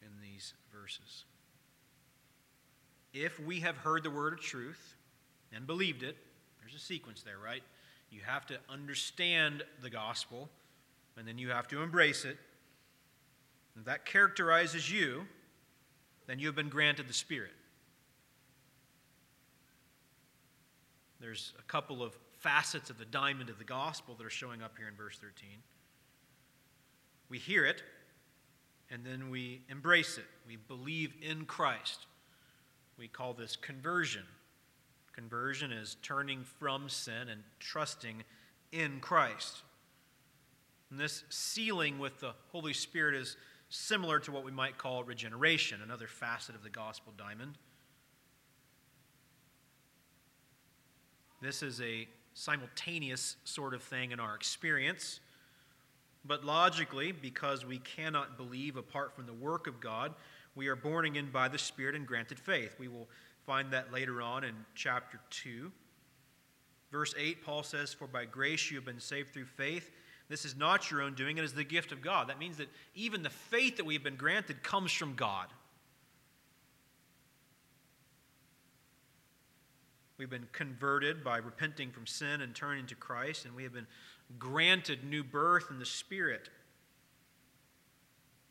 [0.00, 1.24] in these verses.
[3.12, 4.94] If we have heard the word of truth
[5.52, 6.16] and believed it,
[6.60, 7.62] there's a sequence there, right?
[8.10, 10.48] You have to understand the gospel,
[11.16, 12.36] and then you have to embrace it.
[13.76, 15.26] If that characterizes you,
[16.26, 17.52] then you have been granted the Spirit.
[21.20, 24.76] There's a couple of facets of the diamond of the gospel that are showing up
[24.76, 25.48] here in verse 13.
[27.30, 27.82] We hear it,
[28.90, 30.26] and then we embrace it.
[30.46, 32.06] We believe in Christ.
[32.98, 34.24] We call this conversion.
[35.14, 38.24] Conversion is turning from sin and trusting
[38.72, 39.62] in Christ.
[40.90, 43.36] And this sealing with the Holy Spirit is
[43.74, 47.58] similar to what we might call regeneration, another facet of the gospel diamond.
[51.42, 55.20] This is a simultaneous sort of thing in our experience.
[56.24, 60.14] But logically, because we cannot believe apart from the work of God,
[60.54, 62.76] we are born again by the Spirit and granted faith.
[62.78, 63.08] We will
[63.44, 65.70] find that later on in chapter 2.
[66.92, 69.90] Verse 8, Paul says, For by grace you have been saved through faith.
[70.28, 72.28] This is not your own doing, it is the gift of God.
[72.28, 75.48] That means that even the faith that we have been granted comes from God.
[80.16, 83.88] We've been converted by repenting from sin and turning to Christ, and we have been
[84.38, 86.48] granted new birth in the Spirit.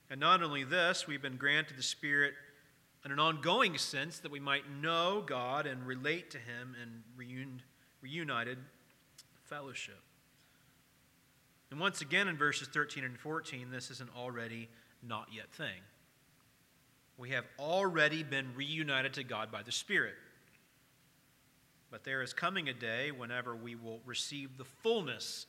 [0.09, 2.33] And not only this, we've been granted the Spirit
[3.05, 7.61] in an ongoing sense that we might know God and relate to Him in
[8.01, 8.57] reunited
[9.45, 9.99] fellowship.
[11.73, 14.69] And once again in verses 13 and 14, this is an already
[15.01, 15.81] not yet thing.
[17.17, 20.13] We have already been reunited to God by the Spirit.
[21.89, 25.47] But there is coming a day whenever we will receive the fullness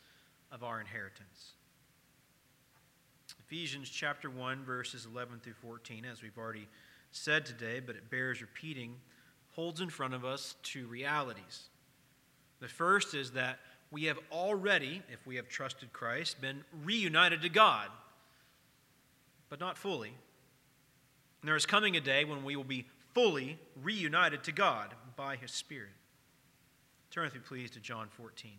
[0.50, 1.50] of our inheritance.
[3.46, 6.68] Ephesians chapter 1, verses 11 through 14, as we've already
[7.12, 8.94] said today, but it bears repeating,
[9.50, 11.68] holds in front of us two realities.
[12.60, 13.58] The first is that
[13.94, 17.86] we have already, if we have trusted Christ, been reunited to God,
[19.48, 20.08] but not fully.
[21.40, 25.36] And there is coming a day when we will be fully reunited to God by
[25.36, 25.92] His Spirit.
[27.12, 28.50] Turn with me, please, to John 14.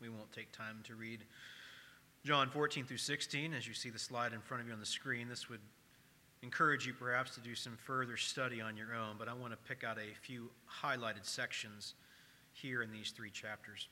[0.00, 1.24] We won't take time to read
[2.24, 4.86] John 14 through 16 as you see the slide in front of you on the
[4.86, 5.28] screen.
[5.28, 5.60] This would
[6.42, 9.58] encourage you perhaps to do some further study on your own, but I want to
[9.68, 10.50] pick out a few
[10.82, 11.94] highlighted sections
[12.52, 13.88] here in these three chapters.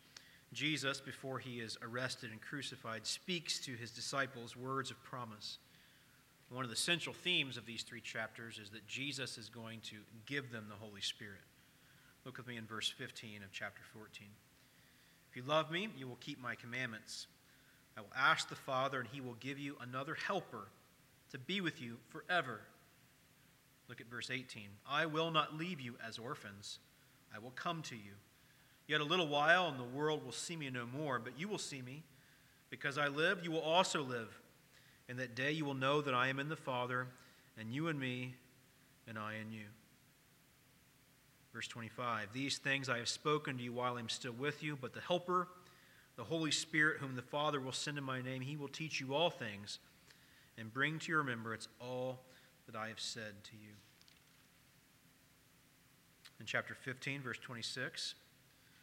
[0.53, 5.59] Jesus, before he is arrested and crucified, speaks to his disciples words of promise.
[6.51, 9.97] One of the central themes of these three chapters is that Jesus is going to
[10.27, 11.41] give them the Holy Spirit.
[12.25, 14.27] Look with me in verse 15 of chapter 14.
[15.31, 17.27] If you love me, you will keep my commandments.
[17.97, 20.69] I will ask the Father, and he will give you another helper
[21.37, 22.61] to be with you forever.
[23.89, 24.63] Look at verse 18.
[24.89, 26.79] I will not leave you as orphans,
[27.35, 28.13] I will come to you.
[28.89, 31.59] Yet a little while, and the world will see me no more, but you will
[31.59, 32.05] see me.
[32.71, 34.29] Because I live, you will also live.
[35.09, 37.07] In that day you will know that I am in the Father,
[37.59, 38.35] and you in me,
[39.07, 39.67] and I in you.
[41.53, 44.79] Verse 25 These things I have spoken to you while I am still with you,
[44.81, 45.49] but the Helper,
[46.17, 49.15] the Holy Spirit, whom the Father will send in my name, he will teach you
[49.15, 49.81] all things
[50.59, 52.21] and bring to your remembrance all
[52.67, 53.73] that I have said to you.
[56.41, 58.15] In chapter 15, verse 26.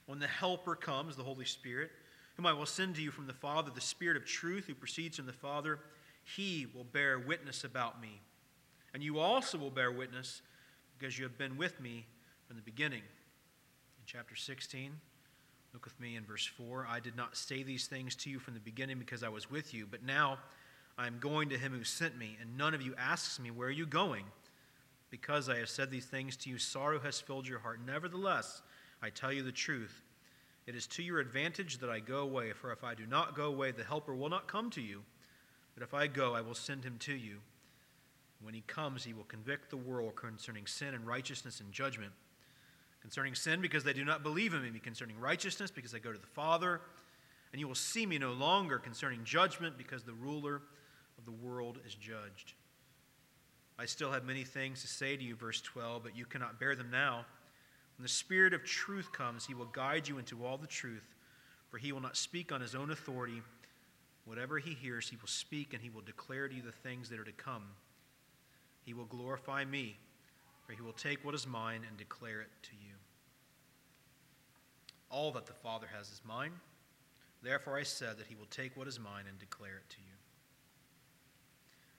[0.05, 1.91] When the Helper comes, the Holy Spirit,
[2.35, 5.17] whom I will send to you from the Father, the Spirit of truth who proceeds
[5.17, 5.79] from the Father,
[6.23, 8.21] he will bear witness about me.
[8.93, 10.41] And you also will bear witness
[10.97, 12.05] because you have been with me
[12.47, 13.01] from the beginning.
[13.01, 14.91] In chapter 16,
[15.73, 16.87] look with me in verse 4.
[16.89, 19.73] I did not say these things to you from the beginning because I was with
[19.73, 20.39] you, but now
[20.97, 23.67] I am going to him who sent me, and none of you asks me, Where
[23.67, 24.25] are you going?
[25.09, 27.79] Because I have said these things to you, sorrow has filled your heart.
[27.85, 28.61] Nevertheless,
[29.01, 30.03] I tell you the truth.
[30.65, 33.45] It is to your advantage that I go away, for if I do not go
[33.45, 35.03] away, the Helper will not come to you.
[35.75, 37.37] But if I go, I will send him to you.
[38.41, 42.11] When he comes, he will convict the world concerning sin and righteousness and judgment.
[43.01, 44.79] Concerning sin, because they do not believe in me.
[44.79, 46.81] Concerning righteousness, because I go to the Father.
[47.51, 48.79] And you will see me no longer.
[48.79, 50.61] Concerning judgment, because the ruler
[51.25, 52.53] the world is judged.
[53.77, 56.75] I still have many things to say to you, verse 12, but you cannot bear
[56.75, 57.25] them now.
[57.97, 61.15] When the Spirit of truth comes, he will guide you into all the truth,
[61.69, 63.41] for he will not speak on his own authority.
[64.25, 67.19] Whatever he hears, he will speak, and he will declare to you the things that
[67.19, 67.63] are to come.
[68.85, 69.97] He will glorify me,
[70.65, 72.93] for he will take what is mine and declare it to you.
[75.09, 76.53] All that the Father has is mine.
[77.41, 80.22] Therefore, I said that he will take what is mine and declare it to you.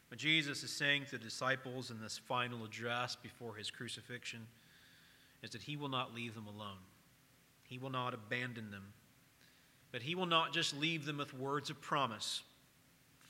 [0.08, 4.46] What Jesus is saying to the disciples in this final address before his crucifixion
[5.44, 6.78] is that He will not leave them alone.
[7.68, 8.94] He will not abandon them.
[9.92, 12.42] But He will not just leave them with words of promise,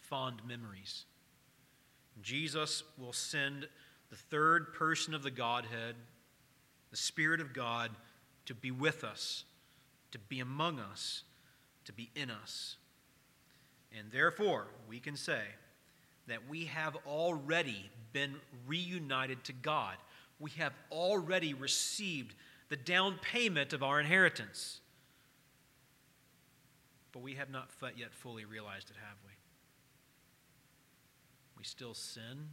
[0.01, 1.05] fond memories.
[2.23, 3.67] Jesus will send
[4.11, 5.97] the third person of the Godhead,
[6.93, 7.91] the Spirit of God,
[8.47, 9.45] to be with us,
[10.13, 11.25] to be among us,
[11.85, 12.77] to be in us.
[13.99, 15.43] And therefore, we can say
[16.27, 18.35] that we have already been
[18.67, 19.97] reunited to God
[20.39, 22.35] we have already received
[22.69, 24.81] the down payment of our inheritance.
[27.13, 29.33] But we have not yet fully realized it, have we?
[31.57, 32.49] We still sin.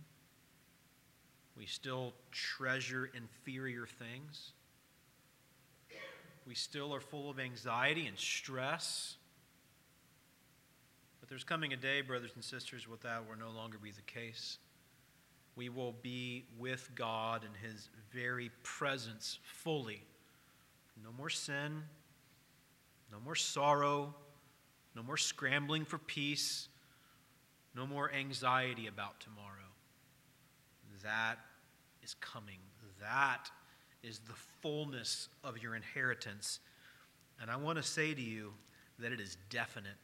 [1.57, 4.53] We still treasure inferior things.
[6.47, 9.15] We still are full of anxiety and stress.
[11.31, 14.57] There's coming a day, brothers and sisters, where that will no longer be the case
[15.55, 20.01] we will be with God in His very presence fully.
[21.03, 21.83] No more sin,
[23.11, 24.13] no more sorrow,
[24.95, 26.67] no more scrambling for peace,
[27.75, 29.47] no more anxiety about tomorrow.
[31.03, 31.37] That
[32.03, 32.59] is coming.
[32.99, 33.49] That
[34.03, 36.59] is the fullness of your inheritance.
[37.41, 38.53] And I want to say to you
[38.99, 39.95] that it is definite.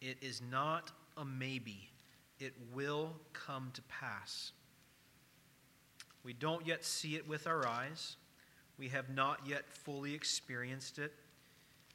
[0.00, 1.90] It is not a maybe,
[2.38, 4.52] it will come to pass.
[6.22, 8.16] We don't yet see it with our eyes,
[8.78, 11.12] we have not yet fully experienced it.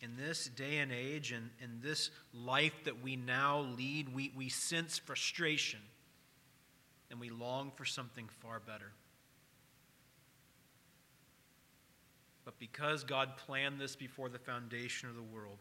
[0.02, 4.50] In this day and age and in this life that we now lead, we, we
[4.50, 5.80] sense frustration
[7.10, 8.92] and we long for something far better.
[12.44, 15.60] But because God planned this before the foundation of the world,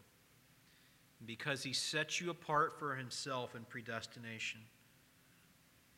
[1.25, 4.61] because He sets you apart for Himself in predestination,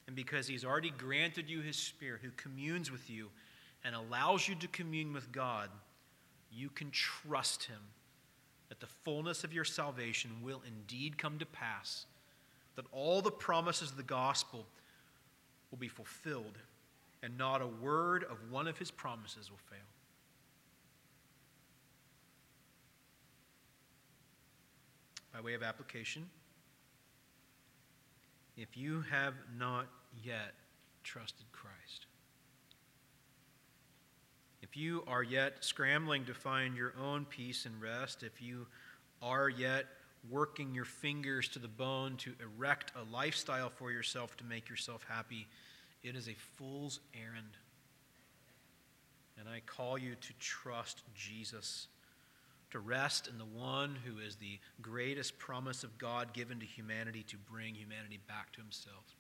[0.07, 3.29] and because He's already granted you His Spirit who communes with you
[3.83, 5.69] and allows you to commune with God,
[6.51, 7.81] you can trust Him
[8.69, 12.05] that the fullness of your salvation will indeed come to pass,
[12.75, 14.65] that all the promises of the gospel
[15.71, 16.57] will be fulfilled,
[17.21, 19.79] and not a word of one of His promises will fail.
[25.35, 26.25] By way of application,
[28.55, 29.87] if you have not
[30.23, 30.53] yet
[31.03, 32.05] trusted Christ,
[34.61, 38.65] if you are yet scrambling to find your own peace and rest, if you
[39.21, 39.85] are yet
[40.29, 45.05] working your fingers to the bone to erect a lifestyle for yourself to make yourself
[45.09, 45.47] happy,
[46.01, 47.57] it is a fool's errand.
[49.37, 51.87] And I call you to trust Jesus
[52.71, 57.23] to rest in the one who is the greatest promise of God given to humanity
[57.29, 59.15] to bring humanity back to himself.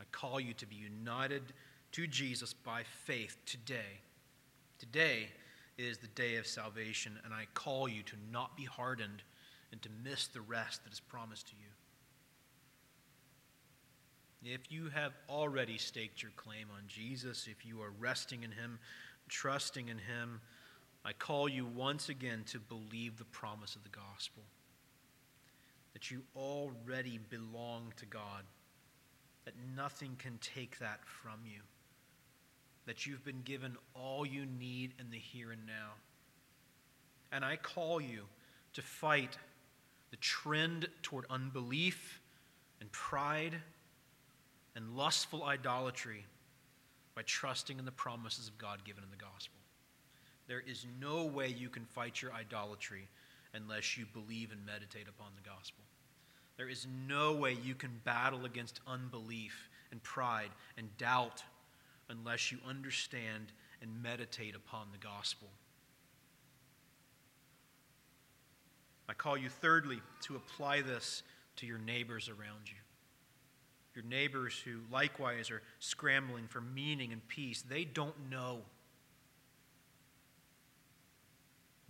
[0.00, 1.42] I call you to be united
[1.92, 4.00] to Jesus by faith today.
[4.78, 5.28] Today
[5.78, 9.22] is the day of salvation, and I call you to not be hardened
[9.72, 11.54] and to miss the rest that is promised to
[14.44, 14.52] you.
[14.52, 18.78] If you have already staked your claim on Jesus, if you are resting in Him,
[19.28, 20.40] trusting in Him,
[21.04, 24.42] I call you once again to believe the promise of the gospel
[25.92, 28.44] that you already belong to God,
[29.44, 31.60] that nothing can take that from you,
[32.86, 35.92] that you've been given all you need in the here and now.
[37.32, 38.24] And I call you
[38.74, 39.36] to fight
[40.10, 42.20] the trend toward unbelief
[42.80, 43.56] and pride
[44.74, 46.24] and lustful idolatry
[47.14, 49.59] by trusting in the promises of God given in the gospel.
[50.50, 53.06] There is no way you can fight your idolatry
[53.54, 55.84] unless you believe and meditate upon the gospel.
[56.56, 61.44] There is no way you can battle against unbelief and pride and doubt
[62.08, 65.46] unless you understand and meditate upon the gospel.
[69.08, 71.22] I call you, thirdly, to apply this
[71.58, 72.78] to your neighbors around you.
[73.94, 78.62] Your neighbors who likewise are scrambling for meaning and peace, they don't know.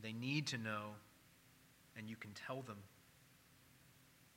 [0.02, 0.90] They need to know,
[1.96, 2.78] and you can tell them.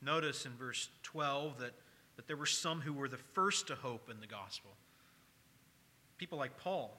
[0.02, 1.74] Notice in verse 12 that,
[2.16, 4.72] that there were some who were the first to hope in the gospel.
[6.18, 6.98] People like Paul.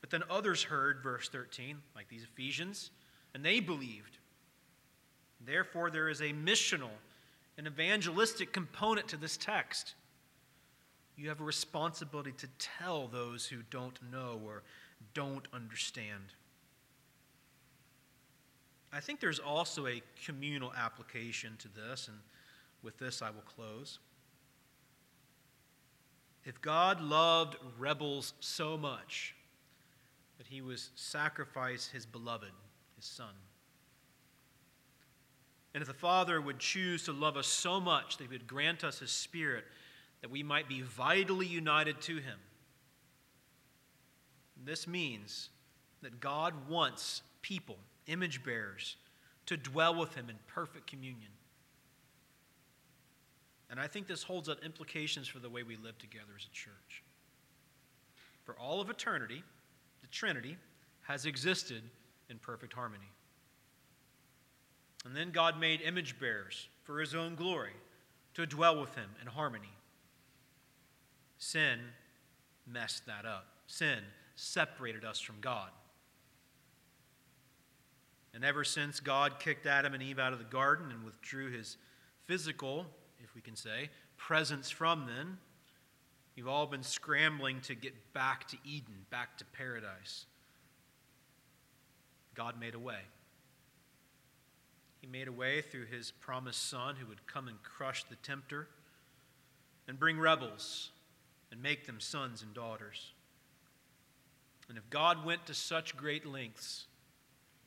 [0.00, 2.90] But then others heard, verse 13, like these Ephesians,
[3.34, 4.18] and they believed.
[5.44, 6.90] Therefore, there is a missional,
[7.58, 9.94] an evangelistic component to this text.
[11.16, 14.62] You have a responsibility to tell those who don't know or
[15.14, 16.34] don't understand.
[18.92, 22.18] I think there's also a communal application to this, and
[22.82, 23.98] with this I will close.
[26.44, 29.34] If God loved rebels so much
[30.38, 32.52] that he was sacrifice his beloved,
[32.94, 33.34] his son,
[35.74, 38.82] and if the Father would choose to love us so much that he would grant
[38.82, 39.64] us his Spirit
[40.22, 42.38] that we might be vitally united to him,
[44.64, 45.50] this means
[46.00, 47.76] that God wants people
[48.06, 48.96] image bearers,
[49.46, 51.30] to dwell with him in perfect communion.
[53.70, 56.54] And I think this holds up implications for the way we live together as a
[56.54, 57.02] church.
[58.44, 59.42] For all of eternity,
[60.00, 60.56] the Trinity
[61.02, 61.82] has existed
[62.30, 63.10] in perfect harmony.
[65.04, 67.74] And then God made image bearers for his own glory
[68.34, 69.72] to dwell with him in harmony.
[71.38, 71.78] Sin
[72.66, 73.46] messed that up.
[73.66, 74.00] Sin
[74.34, 75.70] separated us from God.
[78.36, 81.78] And ever since God kicked Adam and Eve out of the garden and withdrew his
[82.26, 82.84] physical,
[83.24, 85.38] if we can say, presence from them,
[86.34, 90.26] you've all been scrambling to get back to Eden, back to paradise.
[92.34, 92.98] God made a way.
[95.00, 98.68] He made a way through his promised son who would come and crush the tempter
[99.88, 100.90] and bring rebels
[101.50, 103.12] and make them sons and daughters.
[104.68, 106.84] And if God went to such great lengths,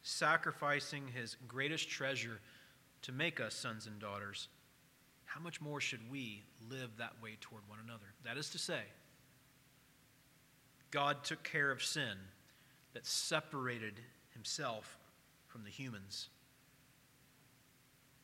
[0.01, 2.39] sacrificing his greatest treasure
[3.01, 4.47] to make us sons and daughters,
[5.25, 8.13] how much more should we live that way toward one another?
[8.23, 8.81] That is to say,
[10.91, 12.17] God took care of sin
[12.93, 13.99] that separated
[14.33, 14.97] himself
[15.47, 16.29] from the humans.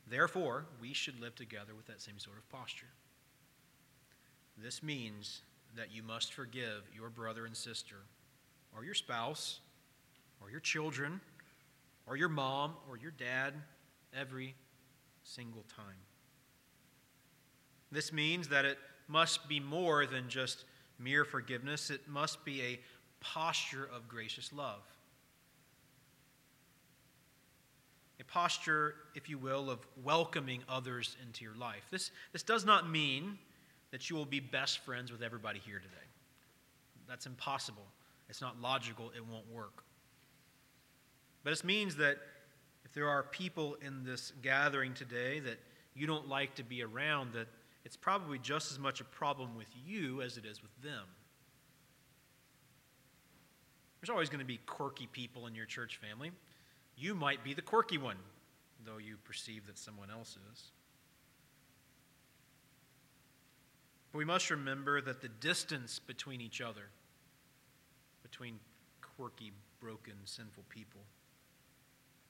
[0.07, 2.87] Therefore, we should live together with that same sort of posture.
[4.57, 5.41] This means
[5.75, 7.97] that you must forgive your brother and sister,
[8.75, 9.59] or your spouse,
[10.41, 11.19] or your children,
[12.07, 13.53] or your mom, or your dad,
[14.17, 14.55] every
[15.23, 15.97] single time.
[17.91, 18.77] This means that it
[19.07, 20.65] must be more than just
[20.99, 22.79] mere forgiveness, it must be a
[23.19, 24.81] posture of gracious love.
[28.19, 31.83] A posture, if you will, of welcoming others into your life.
[31.91, 33.37] This, this does not mean
[33.91, 35.95] that you will be best friends with everybody here today.
[37.07, 37.85] That's impossible.
[38.29, 39.11] It's not logical.
[39.15, 39.84] It won't work.
[41.45, 42.17] But this means that
[42.85, 45.59] if there are people in this gathering today that
[45.93, 47.47] you don't like to be around, that
[47.85, 51.03] it's probably just as much a problem with you as it is with them.
[54.01, 56.31] There's always going to be quirky people in your church family.
[56.97, 58.17] You might be the quirky one,
[58.83, 60.63] though you perceive that someone else is.
[64.11, 66.89] But we must remember that the distance between each other,
[68.23, 68.59] between
[68.99, 71.01] quirky, broken, sinful people,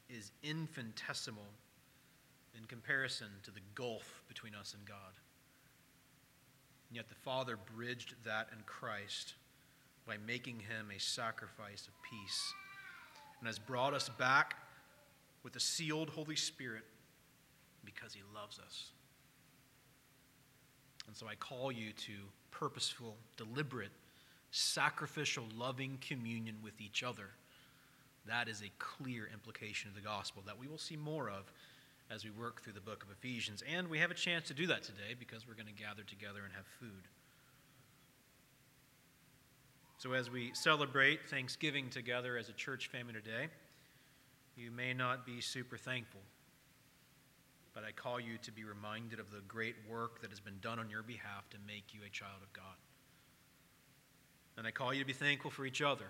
[0.10, 1.48] is infinitesimal
[2.58, 4.98] in comparison to the gulf between us and God.
[6.90, 9.36] And yet the Father bridged that in Christ
[10.06, 12.54] by making him a sacrifice of peace
[13.40, 14.56] and has brought us back
[15.44, 16.84] with a sealed Holy Spirit
[17.84, 18.92] because he loves us.
[21.08, 22.14] And so I call you to
[22.52, 23.92] purposeful, deliberate,
[24.52, 27.30] sacrificial, loving communion with each other.
[28.28, 31.52] That is a clear implication of the gospel that we will see more of
[32.10, 33.64] as we work through the book of Ephesians.
[33.72, 36.42] And we have a chance to do that today because we're going to gather together
[36.44, 37.08] and have food.
[39.98, 43.48] So, as we celebrate Thanksgiving together as a church family today,
[44.56, 46.22] you may not be super thankful,
[47.74, 50.80] but I call you to be reminded of the great work that has been done
[50.80, 52.76] on your behalf to make you a child of God.
[54.58, 56.06] And I call you to be thankful for each other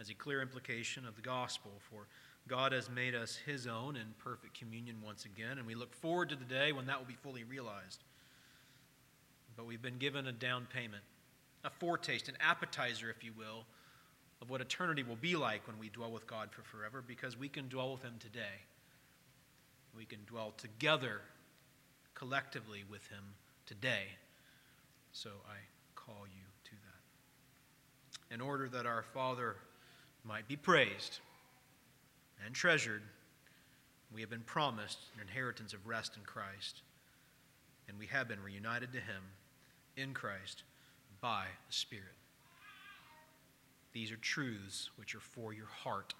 [0.00, 2.06] as a clear implication of the gospel, for
[2.48, 6.28] God has made us his own in perfect communion once again, and we look forward
[6.30, 8.02] to the day when that will be fully realized.
[9.56, 11.02] But we've been given a down payment
[11.64, 13.64] a foretaste, an appetizer, if you will,
[14.42, 17.48] of what eternity will be like when we dwell with God for forever, because we
[17.48, 18.60] can dwell with Him today.
[19.96, 21.22] We can dwell together,
[22.14, 23.24] collectively with Him
[23.64, 24.04] today.
[25.12, 25.56] So I
[25.94, 28.34] call you to that.
[28.34, 29.56] In order that our Father
[30.24, 31.20] might be praised
[32.44, 33.02] and treasured,
[34.12, 36.82] we have been promised an inheritance of rest in Christ,
[37.88, 39.22] and we have been reunited to Him
[39.96, 40.62] in Christ
[41.20, 42.04] by the Spirit.
[43.92, 46.14] These are truths which are for your heart.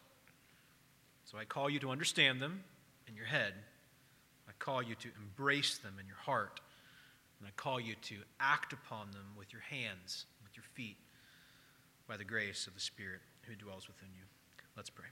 [1.25, 2.63] So I call you to understand them
[3.09, 3.55] in your head.
[4.49, 6.61] I call you to embrace them in your heart.
[7.41, 10.97] And I call you to act upon them with your hands, with your feet,
[12.07, 14.25] by the grace of the Spirit who dwells within you.
[14.77, 15.09] Let's pray.